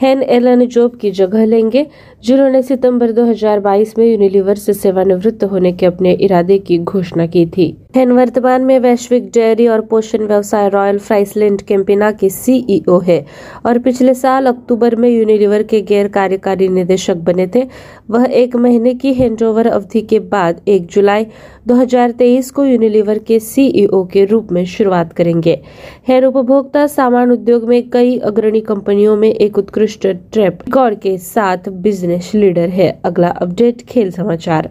हेन 0.02 0.22
एलन 0.22 0.64
जोब 0.70 0.90
की 1.00 1.10
जगह 1.10 1.44
लेंगे। 1.44 1.82
जिन्होंने 2.24 2.62
सितंबर 2.62 3.12
2022 3.12 3.96
में 3.98 4.04
यूनिलीवर 4.06 4.54
से 4.54 4.72
सेवानिवृत्त 4.72 5.44
होने 5.44 5.72
के 5.72 5.86
अपने 5.86 6.12
इरादे 6.12 6.58
की 6.58 6.78
घोषणा 6.78 7.26
की 7.26 7.44
थी। 7.46 7.76
हेन 7.96 8.12
वर्तमान 8.12 8.64
में 8.64 8.78
वैश्विक 8.78 9.30
डेयरी 9.30 9.66
और 9.66 9.80
पोषण 9.80 10.26
व्यवसाय 10.26 10.68
रॉयल 10.68 10.98
फ्राइसलैंड 10.98 11.62
कैंपिना 11.62 12.10
के 12.12 12.28
सीईओ 12.30 12.98
है 12.98 13.24
और 13.66 13.78
पिछले 13.78 14.14
साल 14.14 14.46
अक्टूबर 14.46 14.96
में 14.96 15.08
यूनिलीवर 15.08 15.62
के 15.62 15.80
गैर 15.82 16.08
कार्यकारी 16.08 16.68
निदेशक 16.68 17.16
बने 17.16 17.46
थे। 17.46 17.66
वह 18.10 18.24
एक 18.24 18.56
महीने 18.56 18.94
की 18.94 19.12
हैंडओवर 19.14 19.66
अवधि 19.66 20.00
के 20.00 20.18
बाद 20.18 20.60
एक 20.68 20.86
जुलाई 20.86 21.26
2023 21.66 22.50
को 22.50 22.64
यूनिलीवर 22.64 23.18
के 23.18 23.40
सीईओ 23.40 24.04
के 24.04 24.24
रूप 24.24 24.52
में 24.52 24.64
शुरुआत 24.64 25.12
करेंगे। 25.12 25.60
हेन 26.08 26.24
उपभोक्ता 26.24 26.86
सामान 26.86 27.30
उद्योग 27.30 27.68
में 27.68 27.90
कई 27.90 28.16
अग्रणी 28.18 28.60
कंपनियों 28.60 29.16
में 29.16 29.28
एक 29.28 29.58
उत्कृष्ट 29.58 30.06
ट्रैप 30.06 30.58
रिकॉर्ड 30.66 30.98
के 30.98 31.18
साथ 31.18 31.68
बिज़नेस 31.68 32.09
लीडर 32.34 32.68
है। 32.68 32.90
अगला 33.04 33.32
अपडेट, 33.36 33.86
खेल 33.88 34.10
समाचार। 34.10 34.68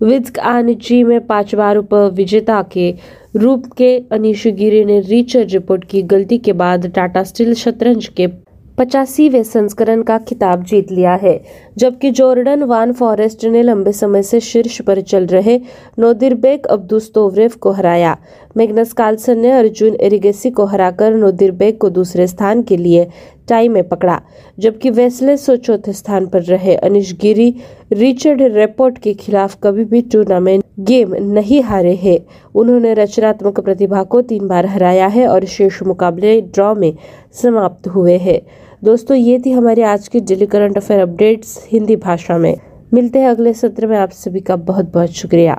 विज्क 0.00 0.38
आन 0.38 0.72
जी 0.80 1.02
में 1.02 1.18
पाँच 1.20 1.54
बार 1.54 1.76
उप 1.76 1.94
विजेता 1.94 2.60
के 2.62 2.90
रूप 3.34 3.66
के 3.76 3.98
अनिश 4.10 4.46
गिरी 4.48 4.84
ने 4.84 5.00
रीचर 5.00 5.44
रिपोर्ट 5.52 5.84
की 5.90 6.02
गलती 6.02 6.38
के 6.38 6.52
बाद 6.52 6.86
टाटा 6.96 7.24
स्टील 7.24 7.52
शतरंज 7.54 8.08
के 8.08 8.26
पचासीवे 8.78 9.42
संस्करण 9.44 10.02
का 10.02 10.16
खिताब 10.18 10.62
जीत 10.62 10.92
लिया 10.92 11.16
है, 11.22 11.36
जबकि 11.78 12.10
जॉर्डन 12.10 12.62
वान 12.62 12.92
फॉरेस्ट 12.92 13.44
ने 13.46 13.62
लंबे 13.66 13.92
समय 13.92 14.22
से 14.22 14.40
शीर्ष 14.40 14.80
पर 14.82 15.00
चल 15.00 15.26
रहे 15.26 15.58
नोदिरबेक 15.98 16.66
अब्दुस्तोवरेव 16.66 17.50
को 17.60 17.70
हराया। 17.70 18.14
मैग्नस 18.56 18.92
कार्लसन 18.92 19.38
ने 19.38 19.50
अर्जुन 19.50 19.94
एरिगेसी 20.00 20.50
को 20.50 20.64
हराकर 20.64 21.14
नोदिरबेक 21.14 21.80
को 21.80 21.88
दूसरे 21.88 22.26
स्थान 22.26 22.62
के 22.62 22.82
लिए 22.82 23.04
टाई 23.52 23.68
में 23.68 23.82
पकड़ा, 23.82 24.18
जबकि 24.60 24.90
वेस्ले 24.90 25.36
सो 25.36 25.56
चौथे 25.56 25.92
स्थान 25.92 26.24
पर 26.24 26.40
रहे। 26.48 26.74
अनिश 26.74 27.14
गिरी, 27.22 27.50
रिचर्ड 27.92 28.42
रेपोर्ट 28.42 28.94
के 29.02 29.12
खिलाफ 29.12 29.56
कभी 29.62 29.84
भी 29.84 30.00
टूर्नामेंट 30.12 30.62
गेम 30.88 31.14
नहीं 31.32 31.62
हारे 31.64 31.92
हैं। 31.92 32.16
उन्होंने 32.54 32.94
रचनात्मक 32.94 33.60
प्रतिभा 33.60 34.02
को 34.02 34.20
तीन 34.20 34.46
बार 34.46 34.64
हराया 34.64 35.08
है 35.08 35.24
और 35.24 35.42
शेष 35.46 35.82
मुकाबले 35.82 36.40
ड्रॉ 36.40 36.74
में 36.74 36.92
समाप्त 37.42 37.88
हुए 37.88 38.16
हैं। 38.16 38.38
दोस्तों, 38.82 39.16
ये 39.16 39.38
थी 39.44 39.50
हमारी 39.50 39.82
आज 39.82 40.08
की 40.08 40.18
daily 40.18 40.46
current 40.46 40.76
affair 40.76 41.00
updates 41.00 41.58
Hindi 41.72 41.94
भाषा 41.94 42.36
में। 42.36 42.54
मिलते 42.92 43.18
हैं 43.18 43.28
अगले 43.28 43.52
सत्र 43.52 43.86
में। 43.86 43.98
आप 43.98 44.12
सभी 44.12 44.40
का 44.40 44.54
बहुत 44.56 44.84
बहुत 44.94 45.08
शुक्रिया। 45.12 45.54